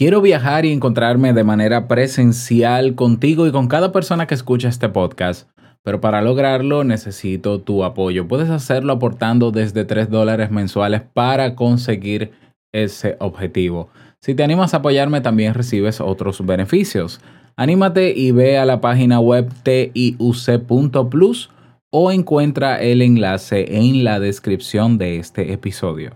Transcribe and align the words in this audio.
Quiero 0.00 0.22
viajar 0.22 0.64
y 0.64 0.72
encontrarme 0.72 1.34
de 1.34 1.44
manera 1.44 1.86
presencial 1.86 2.94
contigo 2.94 3.46
y 3.46 3.52
con 3.52 3.68
cada 3.68 3.92
persona 3.92 4.26
que 4.26 4.32
escucha 4.32 4.66
este 4.66 4.88
podcast. 4.88 5.50
Pero 5.82 6.00
para 6.00 6.22
lograrlo 6.22 6.84
necesito 6.84 7.60
tu 7.60 7.84
apoyo. 7.84 8.26
Puedes 8.26 8.48
hacerlo 8.48 8.94
aportando 8.94 9.50
desde 9.50 9.84
3 9.84 10.08
dólares 10.08 10.50
mensuales 10.50 11.02
para 11.12 11.54
conseguir 11.54 12.32
ese 12.72 13.18
objetivo. 13.20 13.90
Si 14.22 14.34
te 14.34 14.42
animas 14.42 14.72
a 14.72 14.78
apoyarme 14.78 15.20
también 15.20 15.52
recibes 15.52 16.00
otros 16.00 16.46
beneficios. 16.46 17.20
Anímate 17.56 18.14
y 18.16 18.30
ve 18.30 18.56
a 18.56 18.64
la 18.64 18.80
página 18.80 19.20
web 19.20 19.52
tiuc.plus 19.64 21.50
o 21.90 22.10
encuentra 22.10 22.80
el 22.80 23.02
enlace 23.02 23.76
en 23.76 24.02
la 24.02 24.18
descripción 24.18 24.96
de 24.96 25.18
este 25.18 25.52
episodio. 25.52 26.12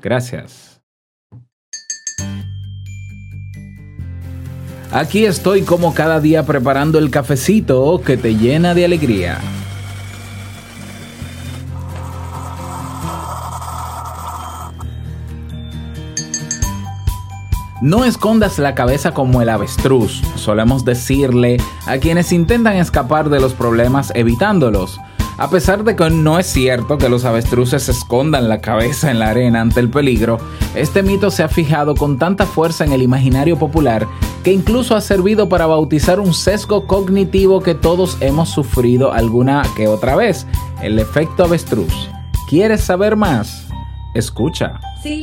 Gracias. 0.00 0.63
Aquí 4.90 5.24
estoy 5.26 5.62
como 5.62 5.94
cada 5.94 6.20
día 6.20 6.44
preparando 6.44 6.98
el 6.98 7.10
cafecito 7.10 8.00
que 8.04 8.16
te 8.16 8.36
llena 8.36 8.74
de 8.74 8.84
alegría. 8.84 9.40
No 17.84 18.06
escondas 18.06 18.58
la 18.58 18.74
cabeza 18.74 19.12
como 19.12 19.42
el 19.42 19.50
avestruz, 19.50 20.22
solemos 20.36 20.86
decirle 20.86 21.58
a 21.86 21.98
quienes 21.98 22.32
intentan 22.32 22.76
escapar 22.76 23.28
de 23.28 23.40
los 23.40 23.52
problemas 23.52 24.10
evitándolos. 24.14 24.98
A 25.36 25.50
pesar 25.50 25.82
de 25.82 25.96
que 25.96 26.10
no 26.10 26.38
es 26.38 26.46
cierto 26.46 26.96
que 26.96 27.08
los 27.08 27.24
avestruces 27.24 27.88
escondan 27.88 28.48
la 28.48 28.60
cabeza 28.60 29.10
en 29.10 29.18
la 29.18 29.30
arena 29.30 29.60
ante 29.60 29.80
el 29.80 29.90
peligro, 29.90 30.38
este 30.76 31.02
mito 31.02 31.30
se 31.30 31.42
ha 31.42 31.48
fijado 31.48 31.96
con 31.96 32.18
tanta 32.18 32.46
fuerza 32.46 32.84
en 32.84 32.92
el 32.92 33.02
imaginario 33.02 33.58
popular 33.58 34.06
que 34.44 34.52
incluso 34.52 34.94
ha 34.94 35.00
servido 35.00 35.48
para 35.48 35.66
bautizar 35.66 36.20
un 36.20 36.34
sesgo 36.34 36.86
cognitivo 36.86 37.60
que 37.62 37.74
todos 37.74 38.18
hemos 38.20 38.50
sufrido 38.50 39.12
alguna 39.12 39.62
que 39.74 39.88
otra 39.88 40.14
vez, 40.14 40.46
el 40.82 40.98
efecto 40.98 41.44
avestruz. 41.44 42.10
¿Quieres 42.48 42.82
saber 42.82 43.16
más? 43.16 43.66
Escucha. 44.14 44.78
Si 45.02 45.22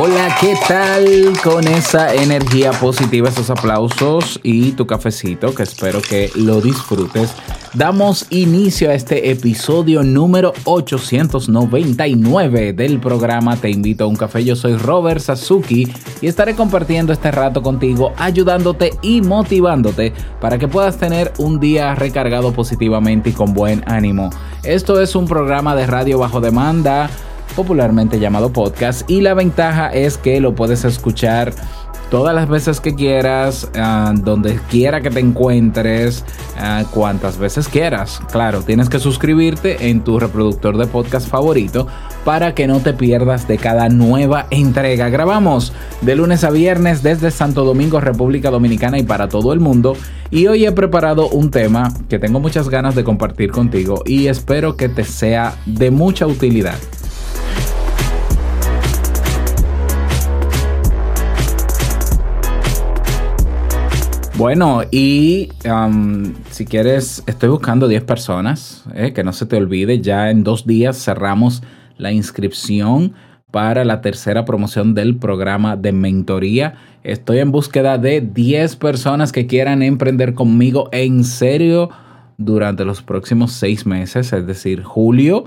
Hola, 0.00 0.32
¿qué 0.40 0.54
tal? 0.68 1.32
Con 1.42 1.66
esa 1.66 2.14
energía 2.14 2.70
positiva, 2.70 3.30
esos 3.30 3.50
aplausos 3.50 4.38
y 4.44 4.70
tu 4.70 4.86
cafecito, 4.86 5.52
que 5.52 5.64
espero 5.64 6.00
que 6.00 6.30
lo 6.36 6.60
disfrutes. 6.60 7.34
Damos 7.74 8.24
inicio 8.30 8.90
a 8.90 8.94
este 8.94 9.32
episodio 9.32 10.04
número 10.04 10.52
899 10.66 12.74
del 12.74 13.00
programa 13.00 13.56
Te 13.56 13.70
invito 13.70 14.04
a 14.04 14.06
un 14.06 14.14
café. 14.14 14.44
Yo 14.44 14.54
soy 14.54 14.76
Robert 14.76 15.20
Sasuki 15.20 15.92
y 16.20 16.28
estaré 16.28 16.54
compartiendo 16.54 17.12
este 17.12 17.32
rato 17.32 17.60
contigo, 17.60 18.12
ayudándote 18.18 18.92
y 19.02 19.20
motivándote 19.20 20.12
para 20.40 20.58
que 20.58 20.68
puedas 20.68 20.96
tener 20.98 21.32
un 21.38 21.58
día 21.58 21.96
recargado 21.96 22.52
positivamente 22.52 23.30
y 23.30 23.32
con 23.32 23.52
buen 23.52 23.82
ánimo. 23.86 24.30
Esto 24.62 25.00
es 25.00 25.16
un 25.16 25.26
programa 25.26 25.74
de 25.74 25.88
radio 25.88 26.20
bajo 26.20 26.40
demanda 26.40 27.10
popularmente 27.58 28.20
llamado 28.20 28.52
podcast 28.52 29.10
y 29.10 29.20
la 29.20 29.34
ventaja 29.34 29.88
es 29.88 30.16
que 30.16 30.40
lo 30.40 30.54
puedes 30.54 30.84
escuchar 30.84 31.52
todas 32.08 32.32
las 32.32 32.48
veces 32.48 32.80
que 32.80 32.94
quieras, 32.94 33.68
ah, 33.74 34.14
donde 34.16 34.60
quiera 34.70 35.00
que 35.00 35.10
te 35.10 35.18
encuentres, 35.18 36.24
ah, 36.56 36.84
cuantas 36.92 37.36
veces 37.36 37.66
quieras. 37.66 38.20
Claro, 38.30 38.62
tienes 38.62 38.88
que 38.88 39.00
suscribirte 39.00 39.88
en 39.88 40.02
tu 40.02 40.20
reproductor 40.20 40.78
de 40.78 40.86
podcast 40.86 41.28
favorito 41.28 41.88
para 42.24 42.54
que 42.54 42.68
no 42.68 42.78
te 42.78 42.92
pierdas 42.92 43.48
de 43.48 43.58
cada 43.58 43.88
nueva 43.88 44.46
entrega. 44.50 45.08
Grabamos 45.08 45.72
de 46.00 46.14
lunes 46.14 46.44
a 46.44 46.50
viernes 46.50 47.02
desde 47.02 47.32
Santo 47.32 47.64
Domingo, 47.64 48.00
República 48.00 48.52
Dominicana 48.52 49.00
y 49.00 49.02
para 49.02 49.28
todo 49.28 49.52
el 49.52 49.58
mundo. 49.58 49.96
Y 50.30 50.46
hoy 50.46 50.64
he 50.64 50.70
preparado 50.70 51.28
un 51.28 51.50
tema 51.50 51.92
que 52.08 52.20
tengo 52.20 52.38
muchas 52.38 52.68
ganas 52.68 52.94
de 52.94 53.02
compartir 53.02 53.50
contigo 53.50 54.04
y 54.06 54.28
espero 54.28 54.76
que 54.76 54.88
te 54.88 55.02
sea 55.02 55.56
de 55.66 55.90
mucha 55.90 56.24
utilidad. 56.28 56.78
Bueno, 64.38 64.82
y 64.92 65.48
um, 65.68 66.32
si 66.50 66.64
quieres, 66.64 67.24
estoy 67.26 67.48
buscando 67.48 67.88
10 67.88 68.04
personas, 68.04 68.84
eh, 68.94 69.12
que 69.12 69.24
no 69.24 69.32
se 69.32 69.46
te 69.46 69.56
olvide, 69.56 70.00
ya 70.00 70.30
en 70.30 70.44
dos 70.44 70.64
días 70.64 70.96
cerramos 70.96 71.64
la 71.96 72.12
inscripción 72.12 73.14
para 73.50 73.84
la 73.84 74.00
tercera 74.00 74.44
promoción 74.44 74.94
del 74.94 75.16
programa 75.16 75.76
de 75.76 75.90
mentoría. 75.90 76.74
Estoy 77.02 77.40
en 77.40 77.50
búsqueda 77.50 77.98
de 77.98 78.20
10 78.20 78.76
personas 78.76 79.32
que 79.32 79.48
quieran 79.48 79.82
emprender 79.82 80.34
conmigo 80.34 80.88
en 80.92 81.24
serio 81.24 81.90
durante 82.36 82.84
los 82.84 83.02
próximos 83.02 83.50
seis 83.50 83.86
meses, 83.86 84.32
es 84.32 84.46
decir, 84.46 84.84
julio 84.84 85.46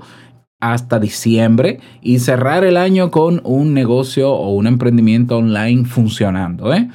hasta 0.60 0.98
diciembre 0.98 1.80
y 2.02 2.18
cerrar 2.18 2.62
el 2.62 2.76
año 2.76 3.10
con 3.10 3.40
un 3.42 3.72
negocio 3.72 4.32
o 4.32 4.50
un 4.50 4.66
emprendimiento 4.66 5.38
online 5.38 5.86
funcionando. 5.86 6.74
¿eh? 6.74 6.90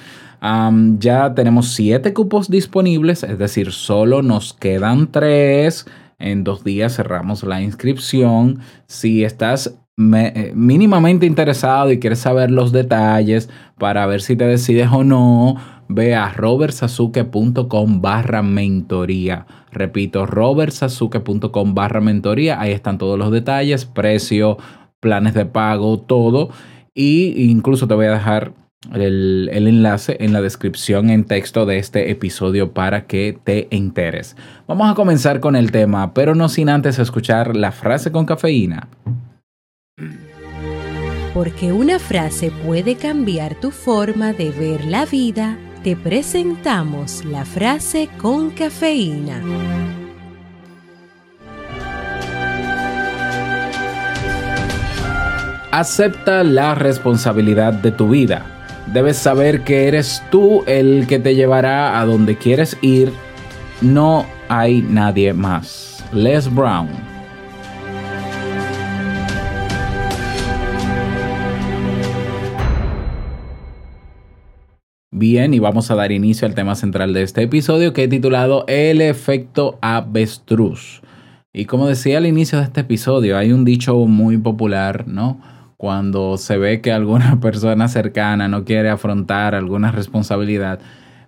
Ya 0.99 1.33
tenemos 1.33 1.73
siete 1.73 2.13
cupos 2.13 2.49
disponibles, 2.49 3.23
es 3.23 3.37
decir, 3.37 3.71
solo 3.71 4.21
nos 4.21 4.53
quedan 4.53 5.11
tres. 5.11 5.85
En 6.19 6.43
dos 6.43 6.63
días 6.63 6.95
cerramos 6.95 7.43
la 7.43 7.61
inscripción. 7.61 8.59
Si 8.87 9.23
estás 9.23 9.77
eh, 9.97 10.51
mínimamente 10.55 11.25
interesado 11.25 11.91
y 11.91 11.99
quieres 11.99 12.19
saber 12.19 12.51
los 12.51 12.71
detalles 12.71 13.49
para 13.77 14.05
ver 14.05 14.21
si 14.21 14.35
te 14.35 14.45
decides 14.45 14.89
o 14.91 15.03
no, 15.03 15.55
ve 15.89 16.15
a 16.15 16.31
robertsasuke.com 16.31 18.01
barra 18.01 18.41
mentoría. 18.41 19.45
Repito, 19.71 20.25
robertsasuke.com 20.25 21.73
barra 21.75 21.99
mentoría. 21.99 22.59
Ahí 22.59 22.71
están 22.71 22.97
todos 22.97 23.19
los 23.19 23.31
detalles, 23.31 23.85
precio, 23.85 24.57
planes 24.99 25.33
de 25.33 25.45
pago, 25.45 25.99
todo. 25.99 26.49
Y 26.93 27.49
incluso 27.51 27.87
te 27.87 27.93
voy 27.95 28.05
a 28.05 28.11
dejar 28.11 28.53
el, 28.93 29.49
el 29.51 29.67
enlace 29.67 30.17
en 30.19 30.33
la 30.33 30.41
descripción 30.41 31.09
en 31.09 31.25
texto 31.25 31.65
de 31.65 31.77
este 31.77 32.11
episodio 32.11 32.73
para 32.73 33.05
que 33.07 33.37
te 33.43 33.67
enteres. 33.75 34.35
Vamos 34.67 34.89
a 34.91 34.95
comenzar 34.95 35.39
con 35.39 35.55
el 35.55 35.71
tema, 35.71 36.13
pero 36.13 36.35
no 36.35 36.49
sin 36.49 36.69
antes 36.69 36.99
escuchar 36.99 37.55
la 37.55 37.71
frase 37.71 38.11
con 38.11 38.25
cafeína. 38.25 38.87
Porque 41.33 41.71
una 41.71 41.99
frase 41.99 42.51
puede 42.65 42.95
cambiar 42.95 43.55
tu 43.59 43.71
forma 43.71 44.33
de 44.33 44.49
ver 44.51 44.85
la 44.85 45.05
vida, 45.05 45.57
te 45.83 45.95
presentamos 45.95 47.23
la 47.25 47.45
frase 47.45 48.09
con 48.17 48.49
cafeína. 48.51 49.41
Acepta 55.71 56.43
la 56.43 56.73
responsabilidad 56.73 57.73
de 57.73 57.91
tu 57.91 58.09
vida. 58.09 58.56
Debes 58.93 59.17
saber 59.17 59.63
que 59.63 59.87
eres 59.87 60.23
tú 60.31 60.63
el 60.65 61.07
que 61.07 61.19
te 61.19 61.35
llevará 61.35 61.99
a 61.99 62.05
donde 62.05 62.37
quieres 62.37 62.77
ir. 62.81 63.11
No 63.81 64.25
hay 64.47 64.81
nadie 64.81 65.33
más. 65.33 66.03
Les 66.13 66.53
Brown. 66.53 66.87
Bien, 75.11 75.53
y 75.53 75.59
vamos 75.59 75.91
a 75.91 75.95
dar 75.95 76.11
inicio 76.11 76.47
al 76.47 76.55
tema 76.55 76.75
central 76.75 77.13
de 77.13 77.23
este 77.23 77.41
episodio 77.41 77.91
que 77.91 78.03
he 78.03 78.07
titulado 78.07 78.63
El 78.67 79.01
efecto 79.01 79.79
avestruz. 79.81 81.01
Y 81.51 81.65
como 81.65 81.87
decía 81.87 82.19
al 82.19 82.27
inicio 82.27 82.59
de 82.59 82.65
este 82.65 82.81
episodio, 82.81 83.37
hay 83.37 83.51
un 83.51 83.65
dicho 83.65 83.95
muy 84.05 84.37
popular, 84.37 85.07
¿no? 85.07 85.41
Cuando 85.77 86.37
se 86.37 86.57
ve 86.57 86.81
que 86.81 86.91
alguna 86.91 87.39
persona 87.41 87.87
cercana 87.87 88.47
no 88.47 88.65
quiere 88.65 88.89
afrontar 88.89 89.53
alguna 89.55 89.91
responsabilidad 89.91 90.79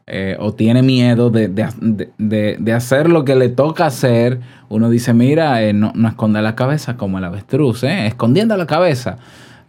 eh, 0.08 0.36
o 0.40 0.54
tiene 0.56 0.82
miedo 0.82 1.30
de, 1.30 1.48
de- 1.50 2.58
de- 2.60 2.74
hacer 2.74 3.10
lo 3.10 3.24
que 3.26 3.36
le 3.36 3.50
toca 3.50 3.86
hacer, 3.86 4.40
uno 4.68 4.90
dice, 4.90 5.14
mira, 5.14 5.62
eh, 5.62 5.72
no, 5.74 5.92
no 5.94 6.08
esconda 6.08 6.42
la 6.42 6.56
cabeza 6.56 6.98
como 6.98 7.20
el 7.20 7.26
avestruz, 7.26 7.84
¿eh? 7.84 8.08
escondiendo 8.08 8.58
la 8.58 8.66
cabeza. 8.66 9.18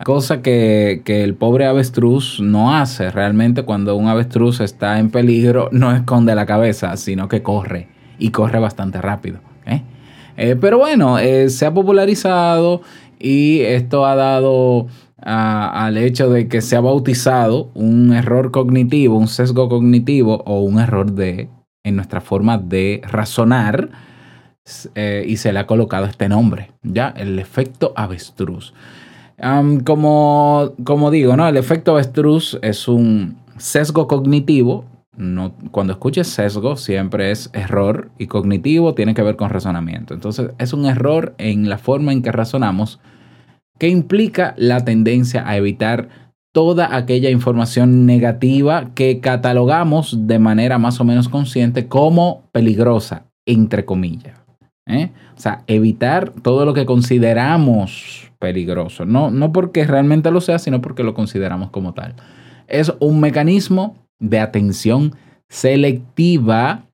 Cosa 0.02 0.40
que, 0.40 1.02
que 1.04 1.22
el 1.24 1.34
pobre 1.34 1.66
avestruz 1.66 2.40
no 2.40 2.74
hace. 2.74 3.10
Realmente 3.10 3.64
cuando 3.64 3.96
un 3.96 4.08
avestruz 4.08 4.60
está 4.60 4.98
en 4.98 5.10
peligro, 5.10 5.68
no 5.72 5.94
esconde 5.94 6.34
la 6.34 6.46
cabeza, 6.46 6.96
sino 6.96 7.28
que 7.28 7.42
corre. 7.42 7.88
Y 8.18 8.30
corre 8.30 8.58
bastante 8.60 8.98
rápido. 9.02 9.40
¿eh? 9.66 9.82
Pero 10.58 10.78
bueno, 10.78 11.18
se 11.48 11.66
ha 11.66 11.74
popularizado 11.74 12.80
y 13.20 13.60
esto 13.60 14.06
ha 14.06 14.16
dado 14.16 14.86
al 15.22 15.98
hecho 15.98 16.30
de 16.30 16.48
que 16.48 16.62
se 16.62 16.76
ha 16.76 16.80
bautizado 16.80 17.70
un 17.74 18.12
error 18.14 18.50
cognitivo, 18.50 19.18
un 19.18 19.28
sesgo 19.28 19.68
cognitivo 19.68 20.42
o 20.46 20.60
un 20.60 20.80
error 20.80 21.12
de 21.12 21.50
en 21.84 21.96
nuestra 21.96 22.20
forma 22.20 22.58
de 22.58 23.02
razonar 23.04 23.90
eh, 24.94 25.24
y 25.26 25.36
se 25.36 25.52
le 25.52 25.58
ha 25.58 25.66
colocado 25.66 26.06
este 26.06 26.28
nombre, 26.28 26.70
ya 26.82 27.08
el 27.16 27.38
efecto 27.38 27.92
avestruz. 27.96 28.74
Como, 29.86 30.72
como 30.84 31.10
digo, 31.10 31.34
¿no? 31.34 31.48
El 31.48 31.56
efecto 31.56 31.92
avestruz 31.92 32.58
es 32.60 32.88
un 32.88 33.38
sesgo 33.56 34.06
cognitivo. 34.06 34.84
No, 35.20 35.52
cuando 35.70 35.92
escuches 35.92 36.28
sesgo, 36.28 36.76
siempre 36.76 37.30
es 37.30 37.50
error 37.52 38.10
y 38.16 38.26
cognitivo 38.26 38.94
tiene 38.94 39.12
que 39.12 39.22
ver 39.22 39.36
con 39.36 39.50
razonamiento. 39.50 40.14
Entonces, 40.14 40.50
es 40.58 40.72
un 40.72 40.86
error 40.86 41.34
en 41.36 41.68
la 41.68 41.76
forma 41.76 42.12
en 42.12 42.22
que 42.22 42.32
razonamos 42.32 43.00
que 43.78 43.88
implica 43.88 44.54
la 44.56 44.82
tendencia 44.82 45.46
a 45.46 45.58
evitar 45.58 46.08
toda 46.52 46.96
aquella 46.96 47.28
información 47.28 48.06
negativa 48.06 48.94
que 48.94 49.20
catalogamos 49.20 50.26
de 50.26 50.38
manera 50.38 50.78
más 50.78 51.00
o 51.00 51.04
menos 51.04 51.28
consciente 51.28 51.86
como 51.86 52.48
peligrosa, 52.52 53.26
entre 53.44 53.84
comillas. 53.84 54.38
¿eh? 54.86 55.10
O 55.36 55.40
sea, 55.40 55.64
evitar 55.66 56.30
todo 56.30 56.64
lo 56.64 56.72
que 56.72 56.86
consideramos 56.86 58.32
peligroso. 58.38 59.04
No, 59.04 59.30
no 59.30 59.52
porque 59.52 59.84
realmente 59.84 60.30
lo 60.30 60.40
sea, 60.40 60.58
sino 60.58 60.80
porque 60.80 61.02
lo 61.02 61.12
consideramos 61.12 61.68
como 61.68 61.92
tal. 61.92 62.14
Es 62.68 62.90
un 63.00 63.20
mecanismo 63.20 63.96
de 64.20 64.38
atención 64.38 65.16
selectiva 65.48 66.84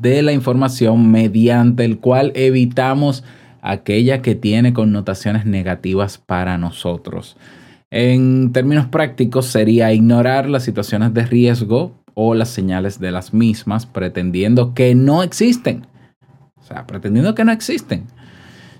de 0.00 0.22
la 0.22 0.32
información 0.32 1.10
mediante 1.10 1.84
el 1.84 1.98
cual 1.98 2.32
evitamos 2.34 3.24
aquella 3.62 4.22
que 4.22 4.34
tiene 4.34 4.72
connotaciones 4.72 5.46
negativas 5.46 6.18
para 6.18 6.58
nosotros. 6.58 7.36
En 7.90 8.52
términos 8.52 8.86
prácticos 8.86 9.46
sería 9.46 9.92
ignorar 9.92 10.48
las 10.48 10.64
situaciones 10.64 11.12
de 11.14 11.26
riesgo 11.26 11.92
o 12.14 12.34
las 12.34 12.50
señales 12.50 13.00
de 13.00 13.10
las 13.10 13.32
mismas 13.32 13.86
pretendiendo 13.86 14.74
que 14.74 14.94
no 14.94 15.22
existen. 15.22 15.86
O 16.56 16.62
sea, 16.62 16.86
pretendiendo 16.86 17.34
que 17.34 17.44
no 17.44 17.52
existen. 17.52 18.04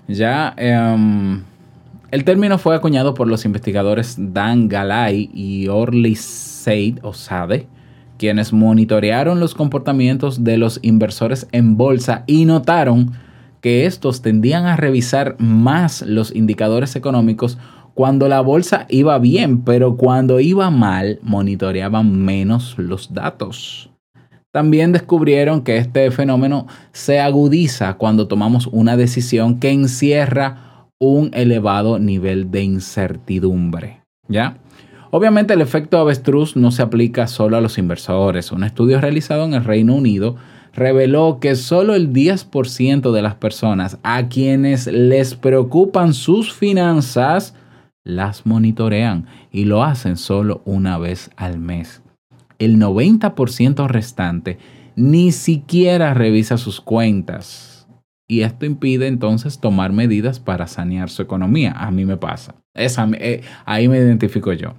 Ya 0.07 0.53
em, 0.57 1.43
el 2.11 2.25
término 2.25 2.57
fue 2.57 2.75
acuñado 2.75 3.13
por 3.13 3.27
los 3.27 3.45
investigadores 3.45 4.17
Dan 4.17 4.67
Galay 4.67 5.29
y 5.33 5.69
Orly 5.69 6.15
Seid 6.15 6.99
o 7.03 7.13
Sade, 7.13 7.67
quienes 8.17 8.51
monitorearon 8.51 9.39
los 9.39 9.55
comportamientos 9.55 10.43
de 10.43 10.57
los 10.57 10.79
inversores 10.81 11.47
en 11.53 11.77
bolsa 11.77 12.23
y 12.27 12.43
notaron 12.43 13.13
que 13.61 13.85
estos 13.85 14.21
tendían 14.21 14.65
a 14.65 14.75
revisar 14.75 15.35
más 15.39 16.01
los 16.01 16.35
indicadores 16.35 16.95
económicos 16.97 17.57
cuando 17.93 18.27
la 18.27 18.41
bolsa 18.41 18.85
iba 18.89 19.17
bien, 19.19 19.63
pero 19.63 19.95
cuando 19.95 20.39
iba 20.39 20.69
mal 20.69 21.19
monitoreaban 21.21 22.11
menos 22.23 22.75
los 22.77 23.13
datos. 23.13 23.89
También 24.51 24.91
descubrieron 24.91 25.61
que 25.61 25.77
este 25.77 26.11
fenómeno 26.11 26.67
se 26.91 27.21
agudiza 27.21 27.93
cuando 27.93 28.27
tomamos 28.27 28.67
una 28.67 28.97
decisión 28.97 29.59
que 29.59 29.71
encierra 29.71 30.70
un 31.01 31.31
elevado 31.33 31.97
nivel 31.97 32.51
de 32.51 32.63
incertidumbre. 32.63 34.03
¿Ya? 34.27 34.57
Obviamente 35.09 35.55
el 35.55 35.61
efecto 35.61 35.97
avestruz 35.97 36.55
no 36.55 36.69
se 36.69 36.83
aplica 36.83 37.25
solo 37.25 37.57
a 37.57 37.61
los 37.61 37.79
inversores. 37.79 38.51
Un 38.51 38.63
estudio 38.63 39.01
realizado 39.01 39.43
en 39.43 39.55
el 39.55 39.63
Reino 39.63 39.95
Unido 39.95 40.35
reveló 40.73 41.39
que 41.41 41.55
solo 41.55 41.95
el 41.95 42.13
10% 42.13 43.11
de 43.11 43.21
las 43.23 43.33
personas 43.33 43.97
a 44.03 44.29
quienes 44.29 44.85
les 44.85 45.33
preocupan 45.33 46.13
sus 46.13 46.53
finanzas 46.53 47.55
las 48.03 48.45
monitorean 48.45 49.25
y 49.51 49.65
lo 49.65 49.83
hacen 49.83 50.17
solo 50.17 50.61
una 50.65 50.99
vez 50.99 51.31
al 51.35 51.57
mes. 51.57 52.03
El 52.59 52.77
90% 52.77 53.87
restante 53.87 54.59
ni 54.95 55.31
siquiera 55.31 56.13
revisa 56.13 56.59
sus 56.59 56.79
cuentas. 56.79 57.70
Y 58.31 58.43
esto 58.43 58.65
impide 58.65 59.07
entonces 59.07 59.59
tomar 59.59 59.91
medidas 59.91 60.39
para 60.39 60.65
sanear 60.65 61.09
su 61.09 61.21
economía. 61.21 61.73
A 61.73 61.91
mí 61.91 62.05
me 62.05 62.15
pasa. 62.15 62.55
Eh, 62.73 63.41
ahí 63.65 63.89
me 63.89 63.97
identifico 63.97 64.53
yo. 64.53 64.69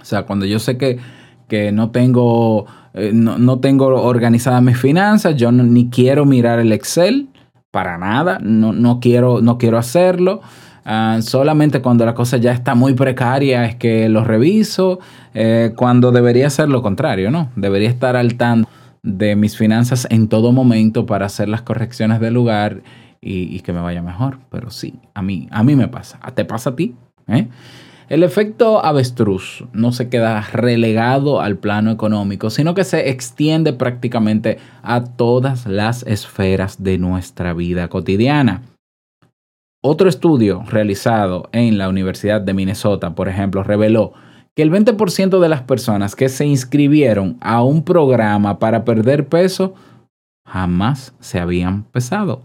O 0.00 0.04
sea, 0.04 0.22
cuando 0.22 0.46
yo 0.46 0.60
sé 0.60 0.78
que, 0.78 1.00
que 1.48 1.72
no 1.72 1.90
tengo 1.90 2.66
eh, 2.94 3.10
no, 3.12 3.36
no, 3.36 3.58
tengo 3.58 3.86
organizadas 3.86 4.62
mis 4.62 4.78
finanzas, 4.78 5.34
yo 5.34 5.50
ni 5.50 5.90
quiero 5.90 6.24
mirar 6.24 6.60
el 6.60 6.70
Excel 6.70 7.26
para 7.72 7.98
nada, 7.98 8.38
no, 8.40 8.72
no, 8.72 9.00
quiero, 9.00 9.40
no 9.40 9.58
quiero 9.58 9.76
hacerlo. 9.76 10.40
Uh, 10.86 11.20
solamente 11.20 11.82
cuando 11.82 12.06
la 12.06 12.14
cosa 12.14 12.36
ya 12.36 12.52
está 12.52 12.76
muy 12.76 12.94
precaria 12.94 13.64
es 13.64 13.74
que 13.74 14.08
lo 14.08 14.22
reviso, 14.22 15.00
eh, 15.34 15.72
cuando 15.74 16.12
debería 16.12 16.48
ser 16.48 16.68
lo 16.68 16.80
contrario, 16.80 17.32
¿no? 17.32 17.50
Debería 17.56 17.88
estar 17.88 18.14
al 18.14 18.36
tanto 18.36 18.68
de 19.02 19.36
mis 19.36 19.56
finanzas 19.56 20.06
en 20.10 20.28
todo 20.28 20.52
momento 20.52 21.06
para 21.06 21.26
hacer 21.26 21.48
las 21.48 21.62
correcciones 21.62 22.20
del 22.20 22.34
lugar 22.34 22.82
y, 23.20 23.60
que 23.60 23.72
me 23.72 23.80
vaya 23.80 24.02
mejor. 24.02 24.38
Pero 24.50 24.70
sí, 24.70 24.94
a 25.14 25.22
mí, 25.22 25.48
a 25.50 25.62
mí 25.62 25.76
me 25.76 25.88
pasa. 25.88 26.18
¿Te 26.34 26.44
pasa 26.44 26.70
a 26.70 26.76
ti? 26.76 26.94
¿Eh? 27.26 27.48
El 28.08 28.22
efecto 28.22 28.82
avestruz 28.82 29.64
no 29.74 29.92
se 29.92 30.08
queda 30.08 30.40
relegado 30.40 31.42
al 31.42 31.58
plano 31.58 31.90
económico, 31.90 32.48
sino 32.48 32.72
que 32.72 32.84
se 32.84 33.10
extiende 33.10 33.74
prácticamente 33.74 34.58
a 34.82 35.04
todas 35.04 35.66
las 35.66 36.04
esferas 36.04 36.82
de 36.82 36.96
nuestra 36.96 37.52
vida 37.52 37.88
cotidiana. 37.88 38.62
Otro 39.82 40.08
estudio 40.08 40.64
realizado 40.66 41.50
en 41.52 41.76
la 41.76 41.88
Universidad 41.88 42.40
de 42.40 42.54
Minnesota, 42.54 43.14
por 43.14 43.28
ejemplo, 43.28 43.62
reveló 43.62 44.14
que 44.58 44.62
el 44.62 44.72
20% 44.72 45.38
de 45.38 45.48
las 45.48 45.62
personas 45.62 46.16
que 46.16 46.28
se 46.28 46.44
inscribieron 46.44 47.36
a 47.40 47.62
un 47.62 47.84
programa 47.84 48.58
para 48.58 48.84
perder 48.84 49.28
peso 49.28 49.76
jamás 50.44 51.14
se 51.20 51.38
habían 51.38 51.84
pesado, 51.84 52.42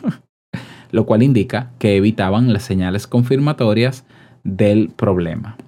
lo 0.92 1.04
cual 1.04 1.22
indica 1.22 1.70
que 1.78 1.94
evitaban 1.94 2.54
las 2.54 2.62
señales 2.62 3.06
confirmatorias 3.06 4.06
del 4.44 4.88
problema. 4.96 5.58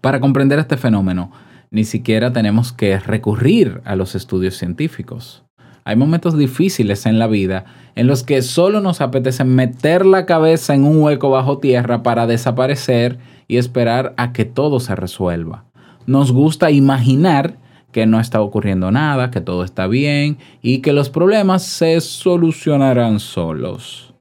Para 0.00 0.18
comprender 0.18 0.58
este 0.58 0.78
fenómeno, 0.78 1.30
ni 1.70 1.84
siquiera 1.84 2.32
tenemos 2.32 2.72
que 2.72 2.98
recurrir 2.98 3.82
a 3.84 3.96
los 3.96 4.14
estudios 4.14 4.54
científicos. 4.56 5.44
Hay 5.90 5.96
momentos 5.96 6.38
difíciles 6.38 7.04
en 7.04 7.18
la 7.18 7.26
vida 7.26 7.64
en 7.96 8.06
los 8.06 8.22
que 8.22 8.42
solo 8.42 8.80
nos 8.80 9.00
apetece 9.00 9.42
meter 9.42 10.06
la 10.06 10.24
cabeza 10.24 10.72
en 10.72 10.84
un 10.84 11.02
hueco 11.02 11.30
bajo 11.30 11.58
tierra 11.58 12.04
para 12.04 12.28
desaparecer 12.28 13.18
y 13.48 13.56
esperar 13.56 14.14
a 14.16 14.32
que 14.32 14.44
todo 14.44 14.78
se 14.78 14.94
resuelva. 14.94 15.64
Nos 16.06 16.30
gusta 16.30 16.70
imaginar 16.70 17.56
que 17.90 18.06
no 18.06 18.20
está 18.20 18.40
ocurriendo 18.40 18.92
nada, 18.92 19.32
que 19.32 19.40
todo 19.40 19.64
está 19.64 19.88
bien 19.88 20.38
y 20.62 20.78
que 20.78 20.92
los 20.92 21.10
problemas 21.10 21.64
se 21.64 22.00
solucionarán 22.00 23.18
solos. 23.18 24.14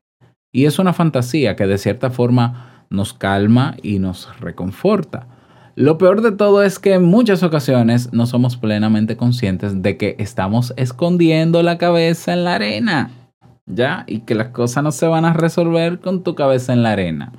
Y 0.52 0.66
es 0.66 0.80
una 0.80 0.94
fantasía 0.94 1.56
que 1.56 1.68
de 1.68 1.78
cierta 1.78 2.10
forma 2.10 2.86
nos 2.90 3.14
calma 3.14 3.76
y 3.84 4.00
nos 4.00 4.28
reconforta. 4.40 5.28
Lo 5.80 5.98
peor 5.98 6.22
de 6.22 6.34
todo 6.34 6.62
es 6.62 6.78
que 6.78 6.96
en 6.96 7.06
muchas 7.06 7.42
ocasiones 7.42 8.12
no 8.12 8.26
somos 8.26 8.58
plenamente 8.58 9.16
conscientes 9.16 9.82
de 9.82 9.96
que 9.96 10.18
estamos 10.20 10.74
escondiendo 10.76 11.64
la 11.64 11.78
cabeza 11.78 12.34
en 12.34 12.44
la 12.44 12.56
arena, 12.56 13.12
¿ya? 13.66 14.04
Y 14.06 14.20
que 14.20 14.36
las 14.36 14.50
cosas 14.50 14.84
no 14.84 14.92
se 14.92 15.08
van 15.08 15.24
a 15.24 15.32
resolver 15.32 16.02
con 16.02 16.22
tu 16.22 16.36
cabeza 16.36 16.74
en 16.74 16.84
la 16.84 16.92
arena. 16.92 17.32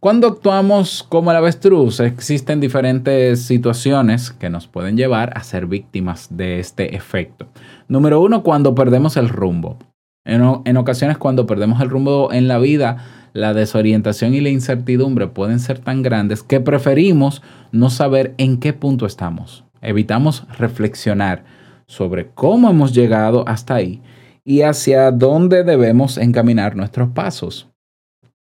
Cuando 0.00 0.26
actuamos 0.26 1.02
como 1.02 1.32
el 1.32 1.36
avestruz, 1.36 2.00
existen 2.00 2.60
diferentes 2.60 3.42
situaciones 3.42 4.30
que 4.30 4.48
nos 4.48 4.66
pueden 4.66 4.96
llevar 4.96 5.36
a 5.36 5.42
ser 5.42 5.66
víctimas 5.66 6.28
de 6.30 6.60
este 6.60 6.96
efecto. 6.96 7.48
Número 7.88 8.22
uno, 8.22 8.42
cuando 8.42 8.74
perdemos 8.74 9.18
el 9.18 9.28
rumbo. 9.28 9.76
En, 10.24 10.76
ocasiones 10.76 11.18
cuando 11.18 11.46
perdemos 11.46 11.80
el 11.82 11.90
rumbo 11.90 12.32
en 12.32 12.48
la 12.48 12.58
vida, 12.58 12.96
la 13.34 13.52
desorientación 13.52 14.34
y 14.34 14.40
la 14.40 14.48
incertidumbre 14.48 15.26
pueden 15.26 15.60
ser 15.60 15.78
tan 15.78 16.02
grandes 16.02 16.42
que 16.42 16.60
preferimos 16.60 17.42
no 17.72 17.90
saber 17.90 18.34
en 18.38 18.58
qué 18.58 18.72
punto 18.72 19.06
estamos. 19.06 19.64
evitamos 19.82 20.46
reflexionar 20.58 21.44
sobre 21.86 22.28
cómo 22.28 22.70
hemos 22.70 22.94
llegado 22.94 23.46
hasta 23.46 23.74
ahí 23.74 24.00
y 24.42 24.62
hacia 24.62 25.10
dónde 25.10 25.62
debemos 25.62 26.16
encaminar 26.16 26.74
nuestros 26.74 27.10
pasos. 27.10 27.68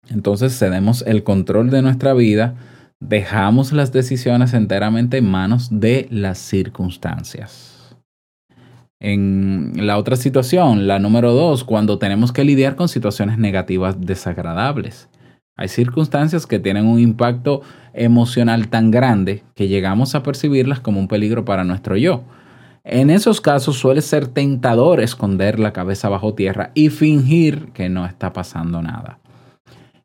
Entonces 0.08 0.56
cedemos 0.56 1.02
el 1.08 1.24
control 1.24 1.70
de 1.70 1.82
nuestra 1.82 2.14
vida, 2.14 2.54
dejamos 3.00 3.72
las 3.72 3.90
decisiones 3.90 4.54
enteramente 4.54 5.18
en 5.18 5.28
manos 5.28 5.68
de 5.72 6.06
las 6.10 6.38
circunstancias. 6.38 7.73
En 9.06 9.72
la 9.76 9.98
otra 9.98 10.16
situación, 10.16 10.86
la 10.86 10.98
número 10.98 11.34
dos, 11.34 11.62
cuando 11.62 11.98
tenemos 11.98 12.32
que 12.32 12.42
lidiar 12.42 12.74
con 12.74 12.88
situaciones 12.88 13.36
negativas 13.36 14.00
desagradables. 14.00 15.10
Hay 15.58 15.68
circunstancias 15.68 16.46
que 16.46 16.58
tienen 16.58 16.86
un 16.86 16.98
impacto 16.98 17.60
emocional 17.92 18.68
tan 18.68 18.90
grande 18.90 19.42
que 19.54 19.68
llegamos 19.68 20.14
a 20.14 20.22
percibirlas 20.22 20.80
como 20.80 21.00
un 21.00 21.08
peligro 21.08 21.44
para 21.44 21.64
nuestro 21.64 21.98
yo. 21.98 22.24
En 22.82 23.10
esos 23.10 23.42
casos 23.42 23.76
suele 23.76 24.00
ser 24.00 24.26
tentador 24.26 25.02
esconder 25.02 25.60
la 25.60 25.74
cabeza 25.74 26.08
bajo 26.08 26.32
tierra 26.32 26.70
y 26.72 26.88
fingir 26.88 27.72
que 27.74 27.90
no 27.90 28.06
está 28.06 28.32
pasando 28.32 28.80
nada. 28.80 29.18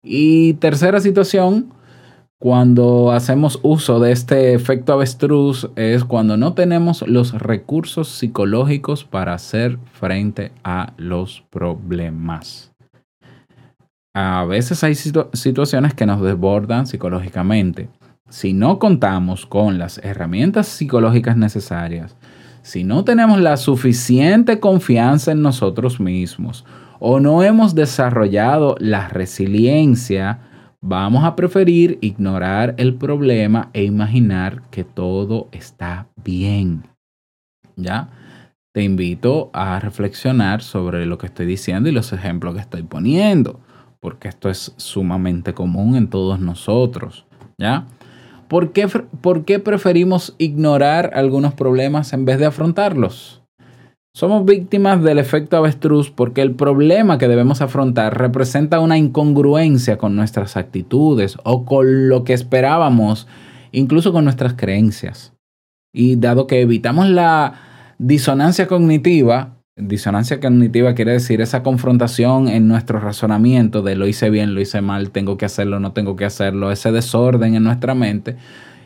Y 0.03 0.55
tercera 0.55 0.99
situación, 0.99 1.71
cuando 2.41 3.11
hacemos 3.11 3.59
uso 3.63 3.99
de 3.99 4.13
este 4.13 4.53
efecto 4.53 4.93
avestruz, 4.93 5.69
es 5.75 6.05
cuando 6.05 6.37
no 6.37 6.53
tenemos 6.53 7.05
los 7.05 7.33
recursos 7.33 8.07
psicológicos 8.07 9.03
para 9.03 9.33
hacer 9.33 9.77
frente 9.91 10.53
a 10.63 10.93
los 10.95 11.43
problemas. 11.49 12.71
A 14.15 14.45
veces 14.45 14.83
hay 14.85 14.95
situ- 14.95 15.29
situaciones 15.33 15.93
que 15.93 16.05
nos 16.05 16.21
desbordan 16.21 16.87
psicológicamente. 16.87 17.89
Si 18.29 18.53
no 18.53 18.79
contamos 18.79 19.45
con 19.45 19.77
las 19.77 19.97
herramientas 19.97 20.67
psicológicas 20.67 21.35
necesarias, 21.35 22.15
si 22.61 22.85
no 22.85 23.03
tenemos 23.03 23.39
la 23.41 23.57
suficiente 23.57 24.59
confianza 24.59 25.31
en 25.33 25.41
nosotros 25.41 25.99
mismos 25.99 26.65
o 26.99 27.19
no 27.19 27.43
hemos 27.43 27.75
desarrollado 27.75 28.75
la 28.79 29.07
resiliencia, 29.09 30.39
vamos 30.81 31.23
a 31.23 31.35
preferir 31.35 31.97
ignorar 32.01 32.75
el 32.77 32.95
problema 32.95 33.69
e 33.73 33.83
imaginar 33.83 34.63
que 34.69 34.83
todo 34.83 35.49
está 35.51 36.07
bien. 36.23 36.83
¿Ya? 37.75 38.09
Te 38.73 38.83
invito 38.83 39.49
a 39.53 39.79
reflexionar 39.79 40.61
sobre 40.61 41.05
lo 41.05 41.17
que 41.17 41.27
estoy 41.27 41.45
diciendo 41.45 41.89
y 41.89 41.91
los 41.91 42.13
ejemplos 42.13 42.53
que 42.53 42.61
estoy 42.61 42.83
poniendo, 42.83 43.59
porque 43.99 44.27
esto 44.27 44.49
es 44.49 44.73
sumamente 44.77 45.53
común 45.53 45.95
en 45.95 46.09
todos 46.09 46.39
nosotros. 46.39 47.25
¿Ya? 47.57 47.87
¿Por 48.47 48.71
qué, 48.71 48.87
por 48.87 49.45
qué 49.45 49.59
preferimos 49.59 50.35
ignorar 50.37 51.11
algunos 51.13 51.53
problemas 51.53 52.13
en 52.13 52.25
vez 52.25 52.39
de 52.39 52.47
afrontarlos? 52.47 53.38
Somos 54.13 54.43
víctimas 54.43 55.03
del 55.03 55.19
efecto 55.19 55.55
avestruz 55.57 56.09
porque 56.09 56.41
el 56.41 56.55
problema 56.55 57.17
que 57.17 57.27
debemos 57.27 57.61
afrontar 57.61 58.17
representa 58.17 58.79
una 58.79 58.97
incongruencia 58.97 59.97
con 59.97 60.15
nuestras 60.15 60.57
actitudes 60.57 61.37
o 61.43 61.63
con 61.63 62.09
lo 62.09 62.23
que 62.23 62.33
esperábamos, 62.33 63.27
incluso 63.71 64.11
con 64.11 64.23
nuestras 64.23 64.55
creencias. 64.55 65.33
Y 65.93 66.15
dado 66.15 66.47
que 66.47 66.61
evitamos 66.61 67.07
la 67.07 67.53
disonancia 67.99 68.67
cognitiva, 68.67 69.57
disonancia 69.75 70.39
cognitiva 70.39 70.95
quiere 70.95 71.13
decir 71.13 71.39
esa 71.39 71.61
confrontación 71.61 72.47
en 72.47 72.67
nuestro 72.67 72.99
razonamiento 72.99 73.83
de 73.83 73.95
lo 73.95 74.07
hice 74.07 74.31
bien, 74.31 74.55
lo 74.55 74.61
hice 74.61 74.81
mal, 74.81 75.11
tengo 75.11 75.37
que 75.37 75.45
hacerlo, 75.45 75.79
no 75.79 75.91
tengo 75.93 76.15
que 76.15 76.25
hacerlo, 76.25 76.71
ese 76.71 76.91
desorden 76.91 77.55
en 77.55 77.63
nuestra 77.63 77.93
mente, 77.93 78.37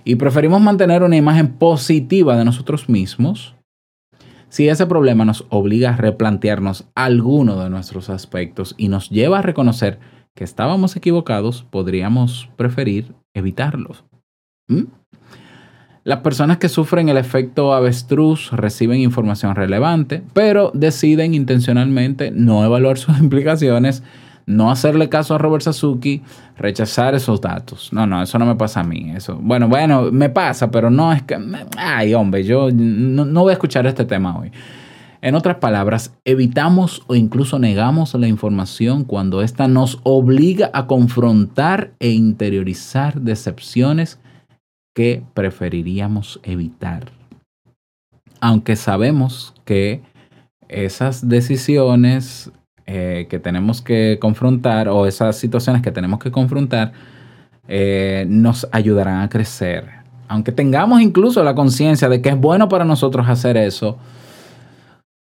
y 0.03 0.15
preferimos 0.15 0.61
mantener 0.61 1.01
una 1.01 1.15
imagen 1.15 1.53
positiva 1.53 2.35
de 2.35 2.45
nosotros 2.45 2.89
mismos, 2.89 3.52
si 4.53 4.69
ese 4.69 4.85
problema 4.85 5.25
nos 5.25 5.47
obliga 5.49 5.89
a 5.89 5.97
replantearnos 5.97 6.85
alguno 6.93 7.59
de 7.59 7.71
nuestros 7.71 8.11
aspectos 8.11 8.75
y 8.77 8.87
nos 8.87 9.09
lleva 9.09 9.39
a 9.39 9.41
reconocer 9.41 9.97
que 10.35 10.43
estábamos 10.43 10.95
equivocados, 10.95 11.65
podríamos 11.71 12.51
preferir 12.55 13.15
evitarlos. 13.33 14.05
¿Mm? 14.67 14.83
Las 16.03 16.19
personas 16.19 16.57
que 16.59 16.69
sufren 16.69 17.09
el 17.09 17.17
efecto 17.17 17.73
avestruz 17.73 18.51
reciben 18.51 18.99
información 18.99 19.55
relevante, 19.55 20.21
pero 20.33 20.69
deciden 20.75 21.33
intencionalmente 21.33 22.29
no 22.29 22.63
evaluar 22.63 22.99
sus 22.99 23.17
implicaciones, 23.19 24.03
no 24.45 24.71
hacerle 24.71 25.09
caso 25.09 25.35
a 25.35 25.37
Robert 25.37 25.63
Sasuki, 25.63 26.21
rechazar 26.57 27.15
esos 27.15 27.41
datos. 27.41 27.91
No, 27.93 28.05
no, 28.05 28.21
eso 28.21 28.37
no 28.39 28.45
me 28.45 28.55
pasa 28.55 28.81
a 28.81 28.83
mí. 28.83 29.11
Eso, 29.15 29.37
bueno, 29.41 29.67
bueno, 29.67 30.11
me 30.11 30.29
pasa, 30.29 30.69
pero 30.69 30.89
no 30.89 31.13
es 31.13 31.23
que, 31.23 31.37
ay, 31.77 32.13
hombre, 32.13 32.43
yo 32.43 32.69
no, 32.71 33.25
no 33.25 33.41
voy 33.41 33.51
a 33.51 33.53
escuchar 33.53 33.85
este 33.87 34.05
tema 34.05 34.37
hoy. 34.37 34.51
En 35.21 35.35
otras 35.35 35.55
palabras, 35.55 36.13
evitamos 36.25 37.03
o 37.07 37.15
incluso 37.15 37.57
negamos 37.57 38.13
la 38.13 38.27
información 38.27 39.05
cuando 39.05 39.41
ésta 39.41 39.69
nos 39.69 40.01
obliga 40.03 40.69
a 40.73 40.85
confrontar 40.85 41.93
e 41.99 42.09
interiorizar 42.09 43.21
decepciones 43.21 44.19
que 44.93 45.23
preferiríamos 45.33 46.41
evitar. 46.43 47.11
Aunque 48.41 48.75
sabemos 48.75 49.53
que 49.63 50.01
esas 50.67 51.29
decisiones 51.29 52.51
eh, 52.85 53.27
que 53.29 53.39
tenemos 53.39 53.81
que 53.81 54.17
confrontar 54.19 54.89
o 54.89 55.05
esas 55.05 55.37
situaciones 55.37 55.81
que 55.81 55.91
tenemos 55.91 56.19
que 56.19 56.31
confrontar 56.31 56.91
eh, 57.67 58.25
nos 58.27 58.67
ayudarán 58.71 59.21
a 59.21 59.29
crecer. 59.29 59.85
Aunque 60.27 60.51
tengamos 60.51 61.01
incluso 61.01 61.43
la 61.43 61.55
conciencia 61.55 62.09
de 62.09 62.21
que 62.21 62.29
es 62.29 62.37
bueno 62.37 62.67
para 62.67 62.83
nosotros 62.85 63.27
hacer 63.29 63.55
eso, 63.55 63.97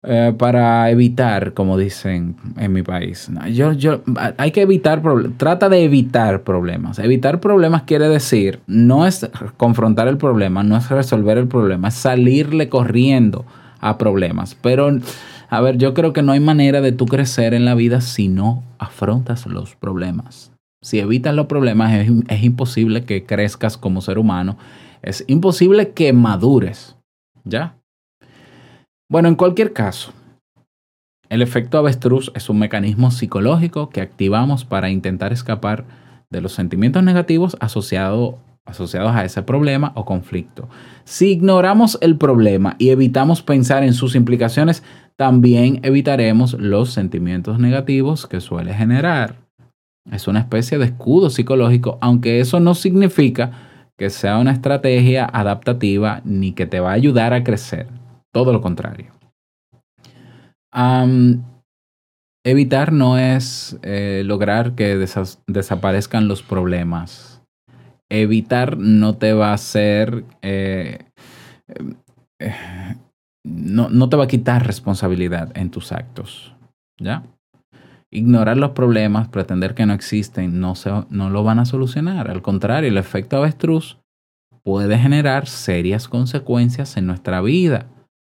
eh, 0.08 0.34
para 0.38 0.92
evitar, 0.92 1.54
como 1.54 1.80
dicen 1.80 2.36
en 2.58 2.74
mi 2.74 2.84
país. 2.84 3.28
Yo, 3.52 3.72
yo, 3.72 4.02
hay 4.38 4.52
que 4.52 4.62
evitar, 4.62 5.02
trata 5.38 5.68
de 5.68 5.84
evitar 5.84 6.44
problemas. 6.44 7.00
Evitar 7.00 7.40
problemas 7.40 7.84
quiere 7.84 8.08
decir, 8.08 8.60
no 8.68 9.08
es 9.08 9.28
confrontar 9.58 10.08
el 10.08 10.18
problema, 10.18 10.62
no 10.62 10.78
es 10.78 10.90
resolver 10.90 11.40
el 11.40 11.48
problema, 11.48 11.88
es 11.88 11.96
salirle 11.96 12.70
corriendo 12.70 13.46
a 13.80 13.98
problemas. 13.98 14.56
Pero, 14.62 14.92
a 15.50 15.62
ver, 15.62 15.78
yo 15.78 15.94
creo 15.94 16.14
que 16.14 16.22
no 16.22 16.32
hay 16.32 16.40
manera 16.40 16.82
de 16.82 16.92
tú 16.92 17.06
crecer 17.06 17.54
en 17.54 17.66
la 17.66 17.76
vida 17.76 18.02
si 18.02 18.28
no 18.28 18.64
afrontas 18.80 19.46
los 19.46 19.76
problemas. 19.76 20.52
Si 20.82 21.00
evitas 21.00 21.34
los 21.34 21.48
problemas, 21.48 21.94
es, 21.94 22.12
es 22.28 22.44
imposible 22.44 23.06
que 23.06 23.26
crezcas 23.26 23.78
como 23.78 24.02
ser 24.02 24.18
humano. 24.18 24.58
Es 25.02 25.24
imposible 25.28 25.92
que 25.92 26.14
madures. 26.14 26.96
¿Ya? 27.44 27.78
Bueno, 29.10 29.28
en 29.28 29.36
cualquier 29.36 29.72
caso, 29.74 30.14
el 31.30 31.42
efecto 31.42 31.78
avestruz 31.78 32.32
es 32.36 32.50
un 32.50 32.60
mecanismo 32.60 33.12
psicológico 33.12 33.90
que 33.90 34.02
activamos 34.02 34.66
para 34.66 34.90
intentar 34.90 35.32
escapar 35.34 35.86
de 36.32 36.42
los 36.42 36.54
sentimientos 36.54 37.04
negativos 37.04 37.56
asociado- 37.60 38.40
asociados 38.66 39.16
a 39.16 39.24
ese 39.24 39.44
problema 39.44 39.92
o 39.96 40.06
conflicto. 40.06 40.68
Si 41.04 41.32
ignoramos 41.32 41.98
el 42.02 42.18
problema 42.18 42.76
y 42.80 42.90
evitamos 42.90 43.42
pensar 43.42 43.84
en 43.84 43.94
sus 43.94 44.16
implicaciones, 44.16 44.84
también 45.16 45.80
evitaremos 45.84 46.54
los 46.54 46.92
sentimientos 46.92 47.60
negativos 47.60 48.28
que 48.28 48.42
suele 48.42 48.74
generar. 48.74 49.36
Es 50.12 50.28
una 50.28 50.40
especie 50.40 50.78
de 50.78 50.86
escudo 50.86 51.30
psicológico, 51.30 51.98
aunque 52.02 52.40
eso 52.40 52.60
no 52.60 52.76
significa 52.76 53.52
que 53.98 54.10
sea 54.10 54.38
una 54.38 54.52
estrategia 54.52 55.26
adaptativa 55.26 56.22
ni 56.26 56.52
que 56.52 56.66
te 56.66 56.80
va 56.80 56.92
a 56.92 56.96
ayudar 56.96 57.34
a 57.34 57.44
crecer. 57.44 57.88
Todo 58.34 58.52
lo 58.52 58.62
contrario. 58.62 59.14
Evitar 62.44 62.92
no 62.92 63.18
es 63.18 63.80
eh, 63.82 64.22
lograr 64.24 64.76
que 64.76 64.98
desaparezcan 65.48 66.28
los 66.28 66.44
problemas. 66.44 67.35
Evitar 68.10 68.78
no 68.78 69.18
te 69.18 69.34
va 69.34 69.50
a 69.50 69.54
hacer... 69.54 70.26
eh, 70.42 71.00
no, 73.46 73.90
no 73.90 74.10
te 74.10 74.18
va 74.18 74.26
a 74.26 74.28
quitar 74.28 74.66
responsabilidad 74.66 75.56
en 75.56 75.70
tus 75.72 75.92
actos. 75.92 76.56
¿Ya? 77.00 77.24
Ignorar 78.12 78.58
los 78.58 78.72
problemas, 78.72 79.28
pretender 79.28 79.74
que 79.74 79.86
no 79.86 79.94
existen, 79.94 80.60
no, 80.60 80.76
se, 80.76 80.92
no 81.10 81.30
lo 81.30 81.44
van 81.44 81.60
a 81.60 81.66
solucionar. 81.66 82.30
Al 82.30 82.42
contrario, 82.42 82.90
el 82.90 82.98
efecto 82.98 83.38
avestruz 83.38 83.98
puede 84.64 84.98
generar 84.98 85.48
serias 85.48 86.08
consecuencias 86.08 86.98
en 86.98 87.08
nuestra 87.08 87.42
vida. 87.42 87.88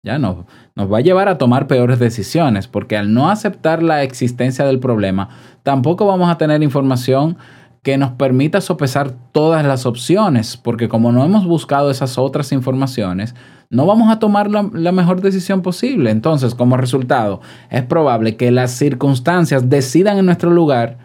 Ya 0.06 0.18
nos, 0.18 0.46
nos 0.76 0.92
va 0.92 1.00
a 1.00 1.02
llevar 1.02 1.28
a 1.28 1.38
tomar 1.38 1.68
peores 1.68 2.00
decisiones, 2.00 2.68
porque 2.68 2.98
al 2.98 3.14
no 3.14 3.30
aceptar 3.30 3.84
la 3.84 4.04
existencia 4.04 4.66
del 4.66 4.80
problema, 4.80 5.30
tampoco 5.64 6.06
vamos 6.06 6.30
a 6.30 6.38
tener 6.38 6.62
información 6.64 7.38
que 7.84 7.98
nos 7.98 8.12
permita 8.12 8.62
sopesar 8.62 9.12
todas 9.32 9.66
las 9.66 9.86
opciones, 9.86 10.58
porque 10.58 10.90
como 10.90 11.12
no 11.12 11.24
hemos 11.24 11.46
buscado 11.46 11.92
esas 11.92 12.18
otras 12.18 12.52
informaciones, 12.52 13.36
no 13.70 13.86
vamos 13.86 14.12
a 14.12 14.20
tomar 14.20 14.50
la, 14.50 14.92
mejor 14.92 15.22
decisión 15.22 15.62
posible. 15.62 16.10
Entonces, 16.10 16.56
como 16.56 16.76
resultado, 16.76 17.42
es 17.70 17.84
probable 17.84 18.36
que 18.36 18.52
las 18.52 18.72
circunstancias 18.72 19.70
decidan 19.70 20.18
en 20.18 20.26
nuestro 20.26 20.50
lugar 20.50 20.98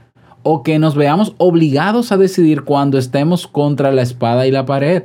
o 0.42 0.62
que 0.62 0.78
nos 0.78 0.94
veamos 0.94 1.34
obligados 1.38 2.10
a 2.10 2.16
decidir 2.16 2.62
cuando 2.62 2.98
estemos 2.98 3.46
contra 3.46 3.92
la 3.92 4.02
espada 4.02 4.46
y 4.46 4.50
la 4.50 4.64
pared. 4.64 5.04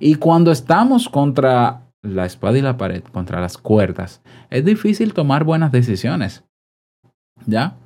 Y 0.00 0.16
cuando 0.16 0.52
estamos 0.52 1.08
contra 1.08 1.82
la 2.02 2.26
espada 2.26 2.58
y 2.58 2.62
la 2.62 2.76
pared, 2.76 3.02
contra 3.04 3.40
las 3.40 3.56
cuerdas, 3.56 4.20
es 4.50 4.64
difícil 4.64 5.14
tomar 5.14 5.44
buenas 5.44 5.72
decisiones. 5.72 6.44
¿Ya? 7.46 7.76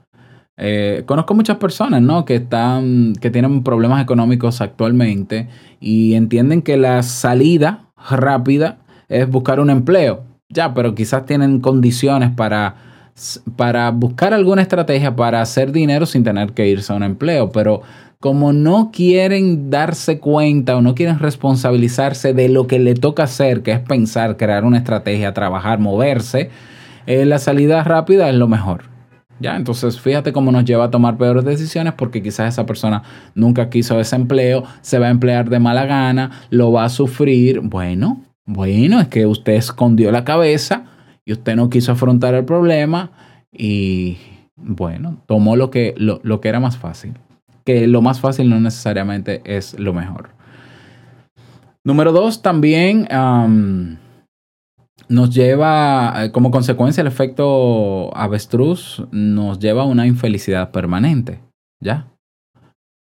Eh, 0.62 1.04
conozco 1.06 1.32
muchas 1.32 1.56
personas, 1.56 2.02
¿no? 2.02 2.26
Que 2.26 2.34
están, 2.34 3.14
que 3.14 3.30
tienen 3.30 3.62
problemas 3.62 4.02
económicos 4.02 4.60
actualmente 4.60 5.48
y 5.80 6.12
entienden 6.12 6.60
que 6.60 6.76
la 6.76 7.02
salida 7.02 7.86
rápida 8.10 8.76
es 9.08 9.26
buscar 9.26 9.58
un 9.58 9.70
empleo. 9.70 10.22
Ya, 10.50 10.74
pero 10.74 10.94
quizás 10.94 11.24
tienen 11.24 11.60
condiciones 11.60 12.30
para, 12.36 12.74
para 13.56 13.90
buscar 13.90 14.34
alguna 14.34 14.60
estrategia 14.60 15.16
para 15.16 15.40
hacer 15.40 15.72
dinero 15.72 16.04
sin 16.04 16.24
tener 16.24 16.52
que 16.52 16.68
irse 16.68 16.92
a 16.92 16.96
un 16.96 17.04
empleo. 17.04 17.50
Pero 17.52 17.80
como 18.18 18.52
no 18.52 18.90
quieren 18.92 19.70
darse 19.70 20.18
cuenta 20.18 20.76
o 20.76 20.82
no 20.82 20.94
quieren 20.94 21.20
responsabilizarse 21.20 22.34
de 22.34 22.50
lo 22.50 22.66
que 22.66 22.78
le 22.78 22.92
toca 22.92 23.22
hacer, 23.22 23.62
que 23.62 23.72
es 23.72 23.80
pensar, 23.80 24.36
crear 24.36 24.66
una 24.66 24.76
estrategia, 24.76 25.32
trabajar, 25.32 25.78
moverse, 25.78 26.50
eh, 27.06 27.24
la 27.24 27.38
salida 27.38 27.82
rápida 27.82 28.28
es 28.28 28.34
lo 28.34 28.46
mejor. 28.46 28.99
Ya, 29.40 29.56
entonces 29.56 29.98
fíjate 29.98 30.32
cómo 30.32 30.52
nos 30.52 30.66
lleva 30.66 30.84
a 30.84 30.90
tomar 30.90 31.16
peores 31.16 31.44
decisiones 31.44 31.94
porque 31.94 32.22
quizás 32.22 32.52
esa 32.52 32.66
persona 32.66 33.02
nunca 33.34 33.70
quiso 33.70 33.98
ese 33.98 34.14
empleo, 34.16 34.64
se 34.82 34.98
va 34.98 35.06
a 35.06 35.10
emplear 35.10 35.48
de 35.48 35.58
mala 35.58 35.86
gana, 35.86 36.30
lo 36.50 36.72
va 36.72 36.84
a 36.84 36.90
sufrir. 36.90 37.60
Bueno, 37.60 38.20
bueno, 38.44 39.00
es 39.00 39.08
que 39.08 39.24
usted 39.24 39.54
escondió 39.54 40.12
la 40.12 40.24
cabeza 40.24 40.84
y 41.24 41.32
usted 41.32 41.56
no 41.56 41.70
quiso 41.70 41.92
afrontar 41.92 42.34
el 42.34 42.44
problema 42.44 43.12
y 43.50 44.18
bueno, 44.56 45.22
tomó 45.26 45.56
lo 45.56 45.70
que, 45.70 45.94
lo, 45.96 46.20
lo 46.22 46.42
que 46.42 46.50
era 46.50 46.60
más 46.60 46.76
fácil. 46.76 47.14
Que 47.64 47.86
lo 47.86 48.02
más 48.02 48.20
fácil 48.20 48.50
no 48.50 48.60
necesariamente 48.60 49.40
es 49.44 49.78
lo 49.78 49.94
mejor. 49.94 50.30
Número 51.82 52.12
dos, 52.12 52.42
también 52.42 53.08
nos 55.10 55.34
lleva, 55.34 56.24
eh, 56.24 56.30
como 56.30 56.52
consecuencia, 56.52 57.00
el 57.00 57.08
efecto 57.08 58.16
avestruz 58.16 59.02
nos 59.10 59.58
lleva 59.58 59.82
a 59.82 59.86
una 59.86 60.06
infelicidad 60.06 60.70
permanente. 60.70 61.40
¿Ya? 61.82 62.08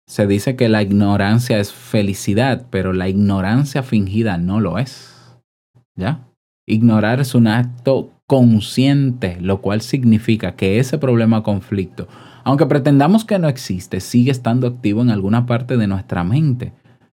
Se 0.08 0.26
dice 0.26 0.56
que 0.56 0.68
la 0.68 0.82
ignorancia 0.82 1.60
es 1.60 1.72
felicidad, 1.72 2.66
pero 2.70 2.92
la 2.92 3.08
ignorancia 3.08 3.84
fingida 3.84 4.36
no 4.36 4.58
lo 4.58 4.78
es. 4.78 5.40
¿Ya? 5.96 6.26
Ignorar 6.66 7.20
es 7.20 7.36
un 7.36 7.46
acto 7.46 8.10
consciente, 8.26 9.38
lo 9.40 9.60
cual 9.60 9.80
significa 9.80 10.56
que 10.56 10.80
ese 10.80 10.98
problema 10.98 11.44
conflicto, 11.44 12.08
aunque 12.42 12.66
pretendamos 12.66 13.24
que 13.24 13.38
no 13.38 13.48
existe, 13.48 14.00
sigue 14.00 14.32
estando 14.32 14.66
activo 14.66 15.02
en 15.02 15.10
alguna 15.10 15.46
parte 15.46 15.76
de 15.76 15.86
nuestra 15.86 16.24
mente, 16.24 16.72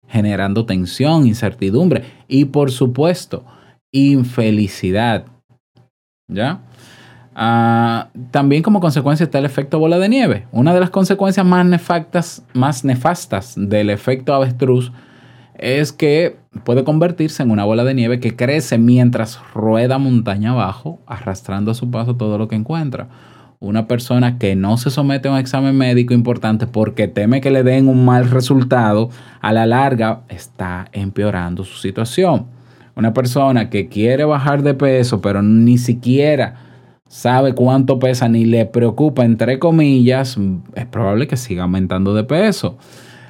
generando 0.06 0.64
tensión, 0.64 1.26
incertidumbre 1.26 2.04
y, 2.28 2.44
por 2.44 2.70
supuesto, 2.70 3.44
infelicidad. 3.96 5.26
¿Ya? 6.28 6.60
Ah, 7.34 8.08
también 8.30 8.62
como 8.62 8.80
consecuencia 8.80 9.24
está 9.24 9.38
el 9.38 9.44
efecto 9.44 9.78
bola 9.78 9.98
de 9.98 10.08
nieve. 10.08 10.46
Una 10.52 10.72
de 10.72 10.80
las 10.80 10.90
consecuencias 10.90 11.44
más 11.44 11.66
nefastas, 11.66 12.42
más 12.54 12.84
nefastas 12.84 13.54
del 13.56 13.90
efecto 13.90 14.34
avestruz 14.34 14.90
es 15.58 15.92
que 15.92 16.36
puede 16.64 16.84
convertirse 16.84 17.42
en 17.42 17.50
una 17.50 17.64
bola 17.64 17.84
de 17.84 17.94
nieve 17.94 18.20
que 18.20 18.36
crece 18.36 18.78
mientras 18.78 19.38
rueda 19.54 19.98
montaña 19.98 20.52
abajo, 20.52 20.98
arrastrando 21.06 21.70
a 21.70 21.74
su 21.74 21.90
paso 21.90 22.16
todo 22.16 22.38
lo 22.38 22.48
que 22.48 22.56
encuentra. 22.56 23.08
Una 23.58 23.86
persona 23.86 24.38
que 24.38 24.54
no 24.54 24.76
se 24.76 24.90
somete 24.90 25.28
a 25.28 25.32
un 25.32 25.38
examen 25.38 25.76
médico 25.76 26.14
importante 26.14 26.66
porque 26.66 27.08
teme 27.08 27.40
que 27.40 27.50
le 27.50 27.62
den 27.62 27.88
un 27.88 28.04
mal 28.04 28.30
resultado, 28.30 29.10
a 29.40 29.52
la 29.52 29.66
larga 29.66 30.22
está 30.28 30.88
empeorando 30.92 31.64
su 31.64 31.76
situación. 31.78 32.55
Una 32.96 33.12
persona 33.12 33.68
que 33.70 33.88
quiere 33.88 34.24
bajar 34.24 34.62
de 34.62 34.74
peso, 34.74 35.20
pero 35.20 35.42
ni 35.42 35.76
siquiera 35.78 36.54
sabe 37.08 37.54
cuánto 37.54 37.98
pesa 37.98 38.28
ni 38.28 38.44
le 38.46 38.66
preocupa, 38.66 39.24
entre 39.24 39.58
comillas, 39.58 40.36
es 40.74 40.86
probable 40.86 41.26
que 41.28 41.36
siga 41.36 41.62
aumentando 41.64 42.14
de 42.14 42.24
peso. 42.24 42.78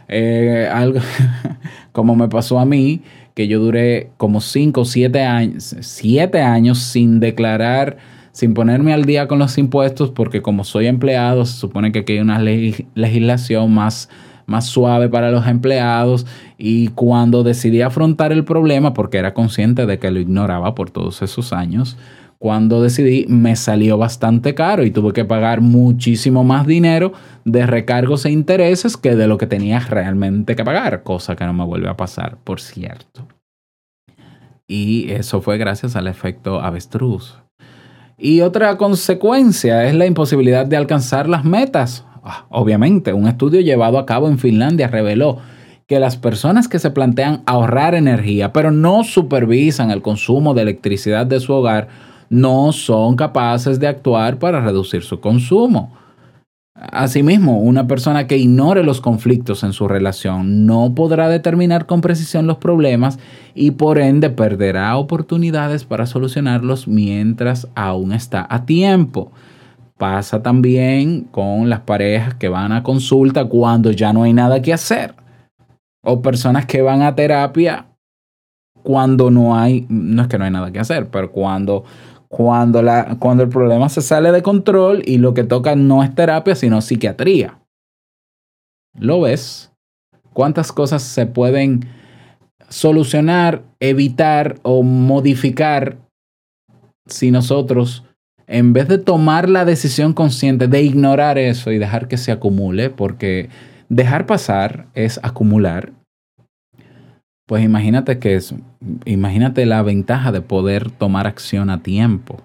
Eh, 0.09 0.69
algo 0.73 1.01
como 1.93 2.15
me 2.15 2.29
pasó 2.29 2.59
a 2.59 2.65
mí, 2.65 3.03
que 3.35 3.49
yo 3.49 3.59
duré 3.59 4.11
como 4.17 4.41
5 4.41 4.83
o 4.83 4.85
7 4.85 5.21
años, 5.23 5.75
7 5.81 6.41
años 6.41 6.79
sin 6.79 7.21
declarar, 7.21 7.97
sin 8.33 8.55
ponerme 8.55 8.93
al 8.93 9.05
día 9.05 9.27
con 9.29 9.39
los 9.41 9.59
impuestos, 9.59 10.11
porque 10.11 10.43
como 10.43 10.63
soy 10.65 10.87
empleado, 10.87 11.45
se 11.45 11.59
supone 11.59 11.91
que 11.93 12.01
aquí 12.01 12.13
hay 12.15 12.19
una 12.21 12.39
leg- 12.41 12.87
legislación 12.95 13.73
más, 13.75 14.09
más 14.47 14.67
suave 14.67 15.09
para 15.09 15.31
los 15.31 15.47
empleados. 15.47 16.27
Y 16.57 16.89
cuando 16.89 17.43
decidí 17.43 17.83
afrontar 17.83 18.33
el 18.33 18.45
problema, 18.45 18.95
porque 18.95 19.19
era 19.19 19.35
consciente 19.35 19.87
de 19.87 19.99
que 19.99 20.11
lo 20.11 20.21
ignoraba 20.21 20.75
por 20.75 20.91
todos 20.91 21.23
esos 21.23 21.53
años, 21.53 21.97
cuando 22.39 22.83
decidí 22.83 23.27
me 23.29 23.57
salió 23.57 23.97
bastante 23.97 24.55
caro 24.55 24.85
y 24.85 24.91
tuve 24.91 25.13
que 25.13 25.25
pagar 25.25 25.61
muchísimo 25.61 26.45
más 26.45 26.67
dinero 26.67 27.13
de 27.45 27.67
recargos 27.67 28.27
e 28.27 28.31
intereses 28.31 28.97
que 28.97 29.17
de 29.17 29.27
lo 29.27 29.39
que 29.39 29.47
tenía 29.47 29.81
realmente 29.81 30.55
que 30.55 30.65
pagar, 30.65 31.03
cosa 31.03 31.35
que 31.35 31.45
no 31.45 31.55
me 31.55 31.65
vuelve 31.65 31.89
a 31.89 31.97
pasar, 31.97 32.37
por 32.45 32.61
cierto. 32.61 33.27
Y 34.69 35.11
eso 35.13 35.41
fue 35.41 35.59
gracias 35.59 35.97
al 35.97 36.09
efecto 36.09 36.61
avestruz. 36.61 37.39
Y 38.19 38.41
otra 38.41 38.77
consecuencia 38.77 39.85
es 39.85 39.95
la 39.95 40.07
imposibilidad 40.07 40.67
de 40.67 40.77
alcanzar 40.77 41.29
las 41.29 41.45
metas. 41.45 42.05
Ah, 42.29 42.45
Obviamente, 42.51 43.13
un 43.13 43.29
estudio 43.29 43.61
llevado 43.61 44.01
a 44.01 44.05
cabo 44.05 44.27
en 44.27 44.41
Finlandia 44.41 44.89
reveló 44.89 45.39
que 45.87 46.01
las 46.01 46.17
personas 46.17 46.67
que 46.67 46.81
se 46.81 46.91
plantean 46.91 47.43
ahorrar 47.47 47.95
energía, 47.95 48.53
pero 48.53 48.73
no 48.73 49.05
supervisan 49.05 49.93
el 49.93 50.03
consumo 50.03 50.53
de 50.53 50.63
electricidad 50.63 51.25
de 51.25 51.39
su 51.39 51.53
hogar, 51.53 51.87
no 52.29 52.73
son 52.73 53.15
capaces 53.15 53.79
de 53.79 53.87
actuar 53.87 54.41
para 54.41 54.61
reducir 54.61 55.03
su 55.03 55.21
consumo. 55.21 55.97
Asimismo, 56.75 57.61
una 57.61 57.87
persona 57.87 58.27
que 58.27 58.39
ignore 58.39 58.83
los 58.83 59.01
conflictos 59.01 59.63
en 59.63 59.73
su 59.73 59.87
relación 59.87 60.67
no 60.67 60.97
podrá 60.97 61.29
determinar 61.29 61.87
con 61.87 62.01
precisión 62.01 62.49
los 62.49 62.57
problemas 62.59 63.21
y 63.55 63.71
por 63.71 64.01
ende 64.01 64.31
perderá 64.31 64.97
oportunidades 64.97 65.85
para 65.85 66.07
solucionarlos 66.07 66.89
mientras 66.89 67.69
aún 67.77 68.13
está 68.13 68.45
a 68.51 68.67
tiempo. 68.67 69.31
Pasa 69.99 70.43
también 70.43 71.23
con 71.25 71.71
las 71.71 71.81
parejas 71.81 72.35
que 72.35 72.49
van 72.49 72.73
a 72.73 72.83
consulta 72.83 73.47
cuando 73.47 73.91
ya 73.91 74.13
no 74.13 74.25
hay 74.25 74.33
nada 74.33 74.61
que 74.61 74.73
hacer. 74.73 75.15
O 76.03 76.21
personas 76.21 76.67
que 76.67 76.83
van 76.83 77.03
a 77.03 77.15
terapia 77.15 77.87
cuando 78.83 79.31
no 79.31 79.59
hay, 79.59 79.87
no 79.89 80.23
es 80.23 80.29
que 80.29 80.39
no 80.39 80.45
hay 80.45 80.51
nada 80.51 80.71
que 80.71 80.79
hacer, 80.79 81.09
pero 81.09 81.33
cuando, 81.33 81.85
cuando, 82.29 82.83
la, 82.83 83.17
cuando 83.19 83.43
el 83.43 83.49
problema 83.49 83.89
se 83.89 84.03
sale 84.03 84.31
de 84.31 84.43
control 84.43 85.03
y 85.05 85.19
lo 85.19 85.35
que 85.35 85.43
toca 85.43 85.75
no 85.75 86.05
es 86.05 86.15
terapia, 86.15 86.55
sino 86.55 86.81
psiquiatría. 86.81 87.59
¿Lo 88.99 89.23
ves? 89.23 89.73
¿Cuántas 90.33 90.71
cosas 90.71 91.03
se 91.03 91.27
pueden 91.27 91.89
solucionar, 92.69 93.65
evitar 93.81 94.57
o 94.63 94.83
modificar 94.83 95.99
si 97.07 97.31
nosotros, 97.31 98.05
en 98.47 98.73
vez 98.73 98.89
de 98.89 98.99
tomar 98.99 99.49
la 99.49 99.65
decisión 99.65 100.13
consciente 100.13 100.69
de 100.69 100.83
ignorar 100.83 101.39
eso 101.39 101.73
y 101.73 101.79
dejar 101.79 102.09
que 102.09 102.17
se 102.17 102.33
acumule, 102.33 102.91
porque 102.91 103.49
dejar 103.89 104.27
pasar 104.27 104.87
es 104.95 105.21
acumular, 105.23 105.93
pues 107.47 107.65
imagínate 107.65 108.19
que 108.19 108.35
es, 108.35 108.55
imagínate 109.05 109.67
la 109.67 109.83
ventaja 109.83 110.33
de 110.33 110.41
poder 110.41 110.91
tomar 110.91 111.27
acción 111.27 111.71
a 111.71 111.83
tiempo. 111.83 112.43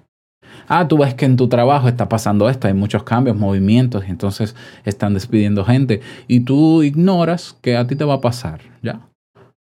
Ah, 0.67 0.87
tú 0.87 0.97
ves 0.99 1.13
que 1.15 1.25
en 1.25 1.37
tu 1.37 1.47
trabajo 1.47 1.87
está 1.87 2.07
pasando 2.07 2.49
esto, 2.49 2.67
hay 2.67 2.73
muchos 2.73 3.03
cambios, 3.03 3.35
movimientos, 3.35 4.03
y 4.07 4.11
entonces 4.11 4.55
están 4.85 5.13
despidiendo 5.13 5.65
gente 5.65 6.01
y 6.27 6.41
tú 6.41 6.83
ignoras 6.83 7.57
que 7.61 7.77
a 7.77 7.87
ti 7.87 7.95
te 7.95 8.03
va 8.03 8.15
a 8.15 8.21
pasar, 8.21 8.61
¿ya? 8.81 9.01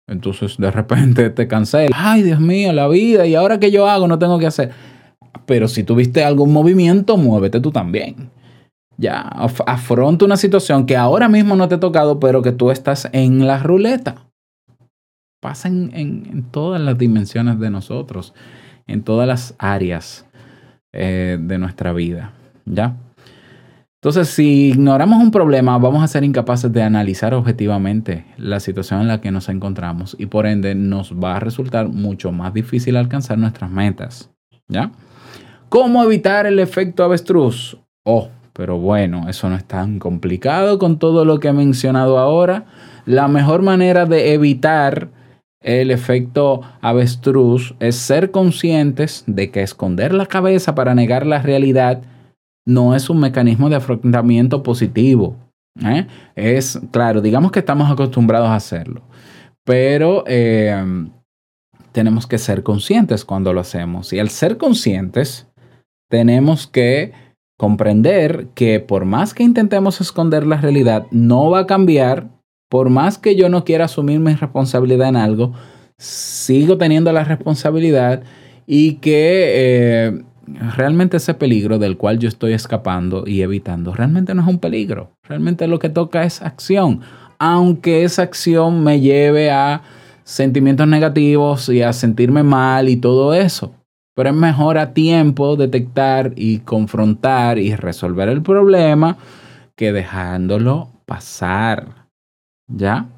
Entonces 0.07 0.57
de 0.57 0.71
repente 0.71 1.31
te 1.31 1.49
cancelas. 1.49 1.99
Ay, 2.01 2.23
Dios 2.23 2.41
mío, 2.41 2.73
la 2.73 2.87
vida, 2.89 3.27
y 3.27 3.35
ahora 3.35 3.59
que 3.59 3.71
yo 3.71 3.89
hago 3.89 4.07
no 4.07 4.19
tengo 4.19 4.39
que 4.39 4.47
hacer. 4.47 4.73
Pero 5.47 5.69
si 5.69 5.85
tuviste 5.85 6.25
algún 6.25 6.53
movimiento, 6.53 7.17
muévete 7.17 7.61
tú 7.61 7.71
también. 7.71 8.31
Ya, 8.97 9.21
af 9.21 9.61
afronta 9.67 10.25
una 10.25 10.37
situación 10.37 10.87
que 10.87 10.97
ahora 10.97 11.29
mismo 11.29 11.57
no 11.57 11.69
te 11.69 11.77
ha 11.77 11.81
tocado, 11.81 12.21
pero 12.21 12.43
que 12.43 12.53
tú 12.53 12.71
estás 12.71 13.09
en 13.13 13.47
la 13.47 13.59
ruleta 13.59 14.25
pasa 15.45 15.69
en, 15.69 15.91
en, 15.93 16.27
en, 16.33 16.43
todas 16.45 16.81
las 16.81 16.97
dimensiones 16.97 17.61
de 17.61 17.69
nosotros, 17.69 18.33
en 18.87 19.03
todas 19.03 19.29
las 19.29 19.55
áreas 19.59 20.25
eh, 20.91 21.37
de 21.39 21.59
nuestra 21.59 21.93
vida. 21.93 22.33
¿Ya? 22.65 22.97
Entonces, 24.01 24.29
si 24.29 24.69
ignoramos 24.71 25.23
un 25.23 25.31
problema, 25.31 25.77
vamos 25.77 26.03
a 26.03 26.09
ser 26.09 26.25
incapaces 26.25 26.73
de 26.73 26.83
analizar 26.83 27.35
objetivamente 27.35 28.25
la 28.39 28.59
situación 28.59 29.03
en 29.03 29.09
la 29.09 29.21
que 29.21 29.31
nos 29.31 29.51
encontramos 29.51 30.17
y 30.19 30.27
por 30.27 30.47
ende 30.47 30.75
nos 30.75 31.13
va 31.13 31.37
a 31.37 31.41
resultar 31.41 31.89
mucho 31.89 32.33
más 32.33 32.55
difícil 32.55 32.97
alcanzar 32.97 33.37
nuestras 33.37 33.71
metas. 33.71 34.31
¿Ya? 34.67 34.93
¿Cómo 35.75 36.05
evitar 36.05 36.47
el 36.47 36.61
efecto 36.61 37.03
avestruz? 37.03 37.77
Oh, 38.05 38.29
pero 38.53 38.79
bueno, 38.79 39.29
eso 39.29 39.51
no 39.51 39.57
es 39.57 39.65
tan 39.65 39.99
complicado 39.99 40.79
con 40.79 41.01
todo 41.01 41.25
lo 41.25 41.41
que 41.41 41.49
he 41.49 41.53
mencionado 41.53 42.21
ahora. 42.21 42.67
La 43.07 43.27
mejor 43.27 43.63
manera 43.63 44.07
de 44.07 44.35
evitar 44.35 45.09
el 45.61 45.91
efecto 45.91 46.61
avestruz 46.81 47.75
es 47.81 47.97
ser 47.97 48.31
conscientes 48.31 49.25
de 49.27 49.51
que 49.51 49.63
esconder 49.63 50.15
la 50.15 50.27
cabeza 50.27 50.77
para 50.77 50.95
negar 50.95 51.27
la 51.27 51.43
realidad 51.43 52.03
no 52.65 52.95
es 52.95 53.11
un 53.11 53.19
mecanismo 53.19 53.69
de 53.69 53.75
afrontamiento 53.75 54.63
positivo. 54.63 55.35
¿eh? 55.85 56.07
Es, 56.37 56.81
claro, 56.93 57.21
digamos 57.21 57.51
que 57.51 57.59
estamos 57.59 57.91
acostumbrados 57.91 58.49
a 58.49 58.55
hacerlo, 58.55 59.03
pero 59.65 60.23
eh, 60.29 61.09
tenemos 61.91 62.29
que 62.29 62.39
ser 62.39 62.63
conscientes 62.63 63.25
cuando 63.25 63.53
lo 63.53 63.61
hacemos. 63.61 64.13
Y 64.13 64.21
al 64.21 64.29
ser 64.29 64.57
conscientes, 64.57 65.49
tenemos 66.09 66.67
que 66.67 67.13
comprender 67.57 68.49
que 68.55 68.81
por 68.81 69.05
más 69.05 69.35
que 69.35 69.43
intentemos 69.43 70.01
esconder 70.01 70.47
la 70.47 70.57
realidad, 70.57 71.07
no 71.11 71.51
va 71.51 71.61
a 71.61 71.67
cambiar. 71.67 72.29
Por 72.69 72.91
más 72.91 73.19
que 73.19 73.37
yo 73.37 73.49
no 73.49 73.65
quiera 73.65 73.85
asumir 73.85 74.19
mi 74.21 74.35
responsabilidad 74.35 75.09
en 75.09 75.17
algo, 75.17 75.53
sigo 75.97 76.77
teniendo 76.77 77.13
la 77.13 77.25
responsabilidad 77.25 78.23
y 78.67 78.95
que 78.95 79.53
eh, 79.55 80.25
realmente 80.77 81.19
ese 81.19 81.35
peligro 81.35 81.79
del 81.79 81.97
cual 81.97 82.19
yo 82.19 82.29
estoy 82.29 82.53
escapando 82.53 83.25
y 83.27 83.43
evitando, 83.43 83.95
realmente 83.95 84.35
no 84.35 84.43
es 84.43 84.49
un 84.49 84.59
peligro. 84.59 85.13
Realmente 85.23 85.69
lo 85.69 85.79
que 85.79 85.89
toca 85.89 86.25
es 86.25 86.43
acción. 86.43 87.01
Aunque 87.39 88.05
esa 88.05 88.23
acción 88.23 88.83
me 88.83 89.01
lleve 89.01 89.51
a 89.51 89.83
sentimientos 90.25 90.89
negativos 90.89 91.69
y 91.69 91.83
a 91.83 91.93
sentirme 91.93 92.43
mal 92.43 92.89
y 92.89 92.97
todo 92.97 93.35
eso. 93.35 93.75
Pero 94.15 94.31
es 94.31 94.35
mejor 94.35 94.79
a 94.79 94.93
tiempo 94.93 95.57
detectar 95.57 96.33
y 96.37 96.61
confrontar 96.61 97.59
y 97.59 97.75
resolver 97.75 98.29
el 98.29 98.43
problema 98.43 99.17
que 99.77 99.93
dejándolo 99.93 100.91
pasar. 101.05 102.07
¿Ya? 102.69 103.09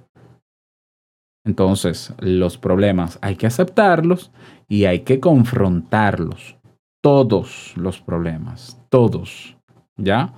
Entonces, 1.45 2.13
los 2.19 2.59
problemas 2.59 3.19
hay 3.23 3.37
que 3.37 3.47
aceptarlos 3.47 4.33
y 4.69 4.87
hay 4.87 5.01
que 5.01 5.21
confrontarlos. 5.21 6.57
Todos 7.03 7.73
los 7.77 8.01
problemas, 8.01 8.81
todos. 8.89 9.57
¿Ya? 9.97 10.33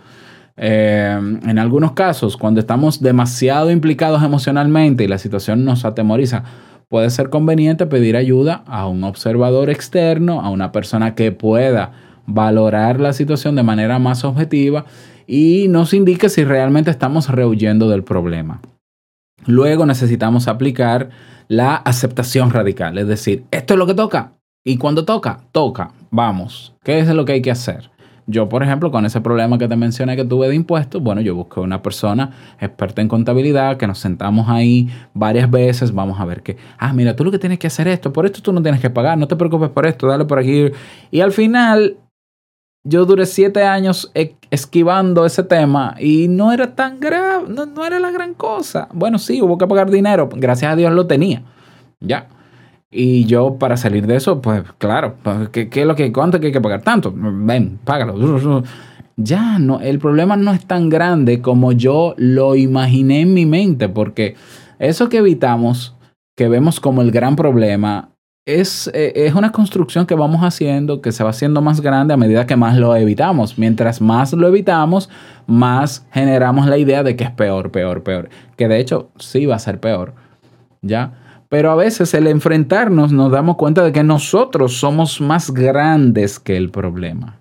Eh, 0.61 1.16
en 1.16 1.59
algunos 1.59 1.92
casos, 1.92 2.37
cuando 2.37 2.61
estamos 2.61 3.01
demasiado 3.01 3.71
implicados 3.71 4.23
emocionalmente 4.23 5.05
y 5.05 5.09
la 5.09 5.18
situación 5.18 5.64
nos 5.64 5.85
atemoriza, 5.85 6.42
puede 6.88 7.11
ser 7.11 7.31
conveniente 7.31 7.87
pedir 7.87 8.16
ayuda 8.16 8.62
a 8.66 8.87
un 8.87 9.05
observador 9.05 9.70
externo, 9.70 10.40
a 10.40 10.51
una 10.51 10.72
persona 10.72 11.14
que 11.14 11.33
pueda 11.33 11.92
valorar 12.27 13.01
la 13.01 13.12
situación 13.12 13.55
de 13.57 13.62
manera 13.62 13.98
más 13.98 14.24
objetiva 14.24 14.85
y 15.27 15.66
nos 15.68 15.92
indique 15.92 16.29
si 16.29 16.44
realmente 16.44 16.90
estamos 16.90 17.29
rehuyendo 17.29 17.88
del 17.88 18.05
problema. 18.05 18.61
Luego 19.46 19.87
necesitamos 19.87 20.48
aplicar 20.48 21.11
la 21.48 21.77
aceptación 21.77 22.51
radical, 22.51 22.98
es 22.98 23.07
decir, 23.07 23.44
esto 23.51 23.74
es 23.74 23.79
lo 23.79 23.87
que 23.87 23.94
toca 23.94 24.33
y 24.64 24.77
cuando 24.77 25.05
toca, 25.05 25.40
toca, 25.53 25.92
vamos, 26.11 26.74
¿qué 26.85 26.98
es 26.98 27.09
lo 27.09 27.24
que 27.24 27.33
hay 27.33 27.42
que 27.42 27.51
hacer? 27.51 27.90
Yo, 28.30 28.46
por 28.46 28.62
ejemplo, 28.62 28.90
con 28.90 29.06
ese 29.06 29.22
problema 29.22 29.56
que 29.56 29.66
te 29.68 29.74
mencioné 29.74 30.14
que 30.14 30.22
tuve 30.22 30.48
de 30.48 30.54
impuestos, 30.54 31.02
bueno, 31.02 31.22
yo 31.22 31.34
busqué 31.34 31.60
una 31.60 31.80
persona 31.80 32.30
experta 32.60 33.00
en 33.00 33.08
contabilidad, 33.08 33.78
que 33.78 33.86
nos 33.86 33.98
sentamos 33.98 34.50
ahí 34.50 34.86
varias 35.14 35.50
veces, 35.50 35.94
vamos 35.94 36.20
a 36.20 36.26
ver 36.26 36.42
que, 36.42 36.58
ah, 36.76 36.92
mira, 36.92 37.16
tú 37.16 37.24
lo 37.24 37.30
que 37.30 37.38
tienes 37.38 37.58
que 37.58 37.68
hacer 37.68 37.88
esto, 37.88 38.12
por 38.12 38.26
esto 38.26 38.42
tú 38.42 38.52
no 38.52 38.60
tienes 38.60 38.82
que 38.82 38.90
pagar, 38.90 39.16
no 39.16 39.26
te 39.26 39.34
preocupes 39.34 39.70
por 39.70 39.86
esto, 39.86 40.06
dale 40.06 40.26
por 40.26 40.38
aquí. 40.38 40.66
Y 41.10 41.22
al 41.22 41.32
final, 41.32 41.96
yo 42.84 43.06
duré 43.06 43.24
siete 43.24 43.64
años 43.64 44.10
e- 44.14 44.36
esquivando 44.50 45.24
ese 45.24 45.42
tema 45.42 45.94
y 45.98 46.28
no 46.28 46.52
era 46.52 46.74
tan 46.74 47.00
grave, 47.00 47.46
no, 47.48 47.64
no 47.64 47.86
era 47.86 47.98
la 47.98 48.10
gran 48.10 48.34
cosa. 48.34 48.88
Bueno, 48.92 49.18
sí, 49.18 49.40
hubo 49.40 49.56
que 49.56 49.66
pagar 49.66 49.90
dinero, 49.90 50.28
gracias 50.30 50.70
a 50.70 50.76
Dios 50.76 50.92
lo 50.92 51.06
tenía, 51.06 51.42
ya. 51.98 52.28
Y 52.90 53.27
yo 53.27 53.59
para 53.59 53.77
salir 53.77 54.07
de 54.07 54.16
eso, 54.16 54.40
pues 54.40 54.62
claro, 54.79 55.16
pues, 55.22 55.51
¿qué, 55.51 55.68
qué 55.68 55.83
es 55.83 55.87
lo 55.87 55.94
que, 55.94 56.11
cuánto 56.12 56.40
que 56.40 56.46
hay 56.46 56.53
que 56.53 56.61
pagar? 56.61 56.83
Tanto, 56.83 57.12
ven, 57.14 57.79
págalo. 57.85 58.64
Ya, 59.16 59.59
no, 59.59 59.81
el 59.81 59.98
problema 59.98 60.37
no 60.37 60.53
es 60.53 60.64
tan 60.64 60.88
grande 60.88 61.42
como 61.42 61.72
yo 61.72 62.14
lo 62.16 62.55
imaginé 62.55 63.22
en 63.22 63.35
mi 63.35 63.46
mente, 63.46 63.88
porque 63.88 64.37
eso 64.79 65.09
que 65.09 65.18
evitamos, 65.18 65.96
que 66.37 66.48
vemos 66.48 66.79
como 66.79 67.03
el 67.03 67.11
gran 67.11 67.35
problema, 67.35 68.11
es, 68.46 68.90
eh, 68.94 69.12
es 69.14 69.35
una 69.35 69.53
construcción 69.53 70.07
que 70.07 70.14
vamos 70.14 70.40
haciendo, 70.42 71.03
que 71.03 71.12
se 71.12 71.22
va 71.22 71.31
haciendo 71.31 71.61
más 71.61 71.83
grande 71.83 72.14
a 72.14 72.16
medida 72.16 72.46
que 72.46 72.57
más 72.57 72.79
lo 72.79 72.96
evitamos. 72.96 73.59
Mientras 73.59 74.01
más 74.01 74.33
lo 74.33 74.48
evitamos, 74.48 75.11
más 75.46 76.07
generamos 76.12 76.66
la 76.66 76.79
idea 76.79 77.03
de 77.03 77.14
que 77.14 77.24
es 77.24 77.31
peor, 77.31 77.70
peor, 77.70 78.03
peor. 78.03 78.31
Que 78.57 78.66
de 78.66 78.81
hecho 78.81 79.11
sí 79.18 79.44
va 79.44 79.57
a 79.57 79.59
ser 79.59 79.81
peor. 79.81 80.14
¿Ya? 80.81 81.27
Pero 81.48 81.70
a 81.70 81.76
veces 81.76 82.12
el 82.14 82.26
enfrentarnos 82.26 83.12
nos 83.12 83.32
damos 83.32 83.56
cuenta 83.56 83.82
de 83.82 83.92
que 83.92 84.02
nosotros 84.02 84.74
somos 84.74 85.20
más 85.20 85.50
grandes 85.50 86.38
que 86.38 86.56
el 86.56 86.70
problema. 86.70 87.40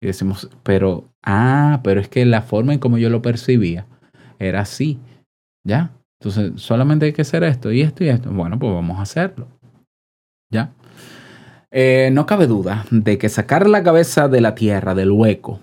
Y 0.00 0.08
decimos, 0.08 0.50
pero, 0.62 1.08
ah, 1.22 1.80
pero 1.84 2.00
es 2.00 2.08
que 2.08 2.24
la 2.24 2.42
forma 2.42 2.72
en 2.74 2.80
como 2.80 2.98
yo 2.98 3.10
lo 3.10 3.22
percibía 3.22 3.86
era 4.38 4.60
así. 4.60 4.98
¿Ya? 5.64 5.92
Entonces, 6.20 6.60
solamente 6.60 7.06
hay 7.06 7.12
que 7.12 7.22
hacer 7.22 7.44
esto 7.44 7.70
y 7.70 7.82
esto 7.82 8.04
y 8.04 8.08
esto. 8.08 8.30
Bueno, 8.30 8.58
pues 8.58 8.72
vamos 8.72 8.98
a 8.98 9.02
hacerlo. 9.02 9.46
¿Ya? 10.50 10.72
Eh, 11.70 12.10
no 12.12 12.26
cabe 12.26 12.46
duda 12.46 12.84
de 12.90 13.18
que 13.18 13.28
sacar 13.28 13.68
la 13.68 13.82
cabeza 13.82 14.28
de 14.28 14.40
la 14.40 14.54
tierra, 14.54 14.94
del 14.94 15.10
hueco, 15.10 15.60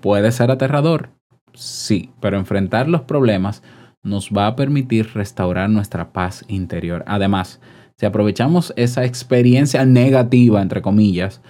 puede 0.00 0.32
ser 0.32 0.50
aterrador. 0.50 1.10
Sí, 1.54 2.10
pero 2.20 2.38
enfrentar 2.38 2.88
los 2.88 3.02
problemas 3.02 3.62
nos 4.02 4.30
va 4.30 4.48
a 4.48 4.56
permitir 4.56 5.10
restaurar 5.14 5.70
nuestra 5.70 6.12
paz 6.12 6.44
interior. 6.48 7.04
Además, 7.06 7.60
si 7.96 8.06
aprovechamos 8.06 8.72
esa 8.76 9.04
experiencia 9.04 9.84
negativa, 9.84 10.60
entre 10.60 10.82
comillas, 10.82 11.40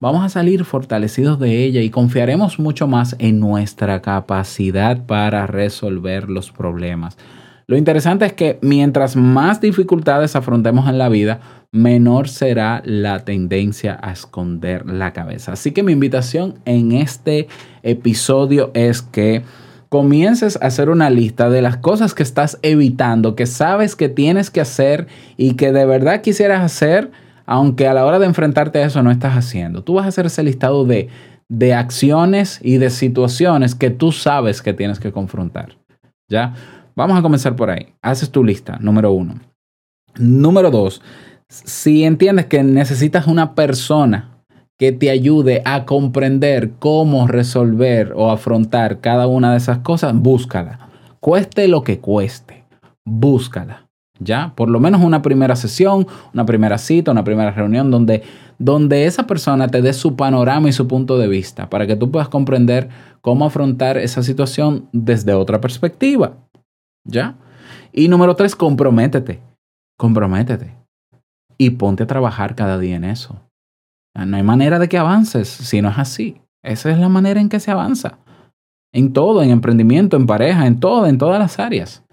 vamos 0.00 0.24
a 0.24 0.28
salir 0.28 0.64
fortalecidos 0.64 1.38
de 1.38 1.64
ella 1.64 1.80
y 1.80 1.90
confiaremos 1.90 2.58
mucho 2.58 2.88
más 2.88 3.14
en 3.20 3.38
nuestra 3.38 4.02
capacidad 4.02 5.06
para 5.06 5.46
resolver 5.46 6.28
los 6.28 6.50
problemas. 6.50 7.16
Lo 7.68 7.76
interesante 7.76 8.26
es 8.26 8.32
que 8.32 8.58
mientras 8.62 9.14
más 9.14 9.60
dificultades 9.60 10.34
afrontemos 10.34 10.88
en 10.88 10.98
la 10.98 11.08
vida, 11.08 11.40
menor 11.70 12.28
será 12.28 12.82
la 12.84 13.24
tendencia 13.24 13.98
a 14.02 14.10
esconder 14.10 14.84
la 14.86 15.12
cabeza. 15.12 15.52
Así 15.52 15.70
que 15.70 15.84
mi 15.84 15.92
invitación 15.92 16.56
en 16.64 16.92
este 16.92 17.46
episodio 17.84 18.72
es 18.74 19.02
que 19.02 19.42
comiences 19.92 20.58
a 20.62 20.68
hacer 20.68 20.88
una 20.88 21.10
lista 21.10 21.50
de 21.50 21.60
las 21.60 21.76
cosas 21.76 22.14
que 22.14 22.22
estás 22.22 22.58
evitando, 22.62 23.36
que 23.36 23.44
sabes 23.44 23.94
que 23.94 24.08
tienes 24.08 24.50
que 24.50 24.62
hacer 24.62 25.06
y 25.36 25.52
que 25.52 25.70
de 25.70 25.84
verdad 25.84 26.22
quisieras 26.22 26.62
hacer, 26.62 27.10
aunque 27.44 27.86
a 27.86 27.92
la 27.92 28.06
hora 28.06 28.18
de 28.18 28.24
enfrentarte 28.24 28.78
a 28.78 28.86
eso 28.86 29.02
no 29.02 29.10
estás 29.10 29.36
haciendo. 29.36 29.84
Tú 29.84 29.92
vas 29.92 30.06
a 30.06 30.08
hacer 30.08 30.24
ese 30.24 30.42
listado 30.44 30.86
de, 30.86 31.10
de 31.50 31.74
acciones 31.74 32.58
y 32.62 32.78
de 32.78 32.88
situaciones 32.88 33.74
que 33.74 33.90
tú 33.90 34.12
sabes 34.12 34.62
que 34.62 34.72
tienes 34.72 34.98
que 34.98 35.12
confrontar. 35.12 35.76
¿Ya? 36.26 36.54
Vamos 36.96 37.18
a 37.18 37.20
comenzar 37.20 37.54
por 37.54 37.68
ahí. 37.68 37.92
Haces 38.00 38.30
tu 38.30 38.42
lista, 38.42 38.78
número 38.80 39.12
uno. 39.12 39.34
Número 40.16 40.70
dos, 40.70 41.02
si 41.50 42.04
entiendes 42.04 42.46
que 42.46 42.62
necesitas 42.62 43.26
una 43.26 43.54
persona 43.54 44.31
que 44.82 44.90
te 44.90 45.10
ayude 45.10 45.62
a 45.64 45.84
comprender 45.84 46.72
cómo 46.80 47.28
resolver 47.28 48.14
o 48.16 48.32
afrontar 48.32 48.98
cada 48.98 49.28
una 49.28 49.52
de 49.52 49.58
esas 49.58 49.78
cosas, 49.78 50.12
búscala. 50.12 50.88
Cueste 51.20 51.68
lo 51.68 51.84
que 51.84 52.00
cueste, 52.00 52.64
búscala. 53.04 53.86
¿Ya? 54.18 54.54
Por 54.56 54.68
lo 54.68 54.80
menos 54.80 55.00
una 55.00 55.22
primera 55.22 55.54
sesión, 55.54 56.08
una 56.34 56.44
primera 56.46 56.78
cita, 56.78 57.12
una 57.12 57.22
primera 57.22 57.52
reunión 57.52 57.92
donde, 57.92 58.24
donde 58.58 59.06
esa 59.06 59.24
persona 59.24 59.68
te 59.68 59.82
dé 59.82 59.92
su 59.92 60.16
panorama 60.16 60.68
y 60.68 60.72
su 60.72 60.88
punto 60.88 61.16
de 61.16 61.28
vista 61.28 61.70
para 61.70 61.86
que 61.86 61.94
tú 61.94 62.10
puedas 62.10 62.28
comprender 62.28 62.88
cómo 63.20 63.44
afrontar 63.44 63.98
esa 63.98 64.24
situación 64.24 64.88
desde 64.90 65.32
otra 65.32 65.60
perspectiva. 65.60 66.38
¿Ya? 67.04 67.36
Y 67.92 68.08
número 68.08 68.34
tres, 68.34 68.56
comprométete. 68.56 69.38
Comprométete. 69.96 70.74
Y 71.56 71.70
ponte 71.70 72.02
a 72.02 72.08
trabajar 72.08 72.56
cada 72.56 72.80
día 72.80 72.96
en 72.96 73.04
eso. 73.04 73.38
No 74.14 74.36
hay 74.36 74.42
manera 74.42 74.78
de 74.78 74.88
que 74.88 74.98
avances 74.98 75.48
si 75.48 75.80
no 75.80 75.90
es 75.90 75.98
así. 75.98 76.40
Esa 76.62 76.90
es 76.90 76.98
la 76.98 77.08
manera 77.08 77.40
en 77.40 77.48
que 77.48 77.60
se 77.60 77.70
avanza. 77.70 78.18
En 78.92 79.12
todo, 79.12 79.42
en 79.42 79.50
emprendimiento, 79.50 80.16
en 80.16 80.26
pareja, 80.26 80.66
en 80.66 80.78
todo, 80.80 81.06
en 81.06 81.18
todas 81.18 81.38
las 81.38 81.58
áreas. 81.58 82.04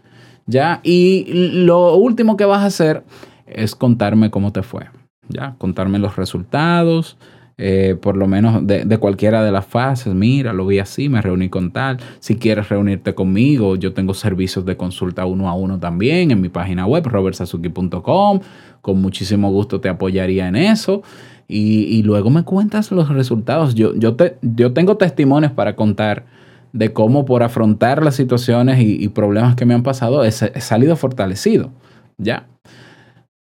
¿Ya? 0.46 0.80
Y 0.84 1.26
lo 1.64 1.96
último 1.96 2.38
que 2.38 2.46
vas 2.46 2.64
a 2.64 2.68
hacer 2.68 3.04
es 3.46 3.76
contarme 3.76 4.32
cómo 4.32 4.52
te 4.52 4.64
fue. 4.64 4.88
¿Ya? 5.28 5.56
Contarme 5.60 6.00
los 6.00 6.16
resultados, 6.16 7.18
eh, 7.62 7.98
por 8.02 8.16
lo 8.16 8.26
menos 8.26 8.66
de, 8.66 8.86
de, 8.86 8.98
cualquiera 8.98 9.44
de 9.44 9.52
las 9.52 9.66
fases. 9.66 10.16
Mira, 10.16 10.54
lo 10.54 10.66
vi 10.66 10.80
así, 10.80 11.10
me 11.10 11.22
reuní 11.22 11.50
con 11.50 11.72
tal. 11.72 11.98
Si 12.20 12.38
quieres 12.38 12.70
reunirte 12.70 13.14
conmigo, 13.14 13.76
yo 13.76 13.94
tengo 13.94 14.14
servicios 14.14 14.66
de 14.66 14.78
consulta 14.78 15.26
uno 15.26 15.50
a 15.50 15.54
uno 15.54 15.78
también 15.78 16.32
en 16.32 16.40
mi 16.40 16.48
página 16.48 16.88
web, 16.88 17.06
robertsazuki.com. 17.06 18.40
Con 18.82 19.02
muchísimo 19.02 19.52
gusto 19.52 19.82
te 19.82 19.90
apoyaría 19.90 20.48
en 20.48 20.56
eso. 20.56 21.04
Y, 21.52 21.86
y, 21.86 22.04
luego 22.04 22.30
me 22.30 22.44
cuentas 22.44 22.92
los 22.92 23.10
resultados. 23.10 23.74
Yo, 23.74 23.96
yo, 23.96 24.16
te, 24.16 24.38
yo 24.42 24.72
tengo 24.72 24.98
testimonios 24.98 25.52
para 25.52 25.76
contar 25.76 26.26
de 26.74 26.94
cómo 26.94 27.26
por 27.26 27.42
afrontar 27.42 28.04
las 28.04 28.16
situaciones 28.16 28.80
y, 28.80 29.04
y 29.04 29.08
problemas 29.08 29.56
que 29.56 29.66
me 29.66 29.74
han 29.74 29.82
pasado 29.82 30.24
he, 30.24 30.28
he 30.28 30.62
salido 30.62 30.96
fortalecido. 30.96 31.72
Ya. 32.20 32.46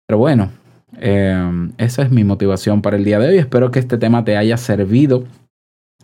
Pero 0.08 0.20
bueno, 0.20 0.52
eh, 1.00 1.70
esa 1.78 2.04
es 2.04 2.12
mi 2.12 2.24
motivación 2.24 2.82
para 2.82 2.98
el 2.98 3.04
día 3.04 3.20
de 3.20 3.30
hoy. 3.30 3.38
Espero 3.38 3.72
que 3.72 3.80
este 3.80 3.98
tema 3.98 4.24
te 4.24 4.38
haya 4.38 4.58
servido. 4.58 5.26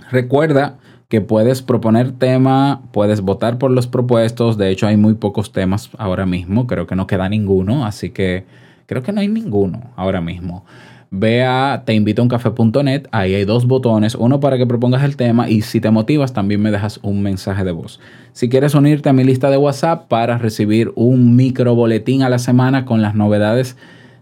Recuerda 0.09 0.79
que 1.07 1.21
puedes 1.21 1.61
proponer 1.61 2.13
tema, 2.13 2.83
puedes 2.91 3.21
votar 3.21 3.57
por 3.57 3.71
los 3.71 3.87
propuestos. 3.87 4.57
De 4.57 4.69
hecho, 4.69 4.87
hay 4.87 4.97
muy 4.97 5.13
pocos 5.13 5.51
temas 5.51 5.89
ahora 5.97 6.25
mismo. 6.25 6.67
Creo 6.67 6.87
que 6.87 6.95
no 6.95 7.07
queda 7.07 7.29
ninguno, 7.29 7.85
así 7.85 8.11
que 8.11 8.45
creo 8.85 9.03
que 9.03 9.11
no 9.11 9.21
hay 9.21 9.27
ninguno 9.27 9.91
ahora 9.95 10.21
mismo. 10.21 10.65
Ve 11.13 11.43
a 11.43 11.83
teinvitouncafe.net, 11.85 13.07
ahí 13.11 13.35
hay 13.35 13.43
dos 13.43 13.67
botones, 13.67 14.15
uno 14.15 14.39
para 14.39 14.57
que 14.57 14.65
propongas 14.65 15.03
el 15.03 15.17
tema 15.17 15.49
y 15.49 15.59
si 15.61 15.81
te 15.81 15.91
motivas 15.91 16.31
también 16.31 16.61
me 16.61 16.71
dejas 16.71 17.01
un 17.03 17.21
mensaje 17.21 17.65
de 17.65 17.73
voz. 17.73 17.99
Si 18.31 18.47
quieres 18.47 18.75
unirte 18.75 19.09
a 19.09 19.13
mi 19.13 19.25
lista 19.25 19.49
de 19.49 19.57
WhatsApp 19.57 20.07
para 20.07 20.37
recibir 20.37 20.93
un 20.95 21.35
micro 21.35 21.75
boletín 21.75 22.23
a 22.23 22.29
la 22.29 22.39
semana 22.39 22.85
con 22.85 23.01
las 23.01 23.13
novedades 23.13 23.75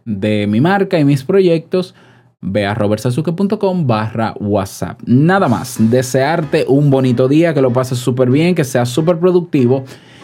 de 0.06 0.48
mi 0.48 0.62
marca 0.62 0.98
y 0.98 1.06
mis 1.06 1.24
proyectos, 1.24 1.94
ve 2.42 2.66
a 2.66 2.74
robertsazuke.com 2.74 3.86
barra 3.86 4.34
WhatsApp. 4.40 5.00
Nada 5.06 5.48
más, 5.48 5.76
desearte 5.92 6.66
un 6.68 6.90
bonito 6.90 7.28
día, 7.28 7.54
que 7.54 7.62
lo 7.62 7.72
pases 7.72 8.00
súper 8.00 8.32
bien, 8.32 8.56
que 8.56 8.64
sea 8.64 8.88
súper 8.88 9.20
productivo. 9.20 9.84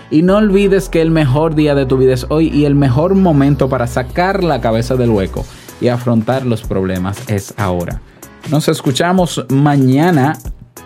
Y 0.09 0.23
no 0.23 0.37
olvides 0.37 0.89
que 0.89 1.03
el 1.03 1.11
mejor 1.11 1.53
día 1.53 1.75
de 1.75 1.85
tu 1.85 1.97
vida 1.97 2.13
es 2.15 2.25
hoy 2.29 2.47
y 2.47 2.65
el 2.65 2.73
mejor 2.73 3.13
momento 3.13 3.69
para 3.69 3.85
sacar 3.85 4.43
la 4.43 4.61
cabeza 4.61 4.95
del 4.95 5.11
hueco 5.11 5.45
y 5.81 5.87
afrontar 5.87 6.45
los 6.45 6.61
problemas 6.61 7.17
es 7.29 7.53
ahora. 7.57 8.01
Nos 8.49 8.67
escuchamos 8.67 9.45
mañana 9.49 10.37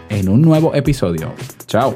en 0.10 0.30
un 0.30 0.42
nuevo 0.42 0.74
episodio. 0.74 1.34
Chao. 1.68 1.96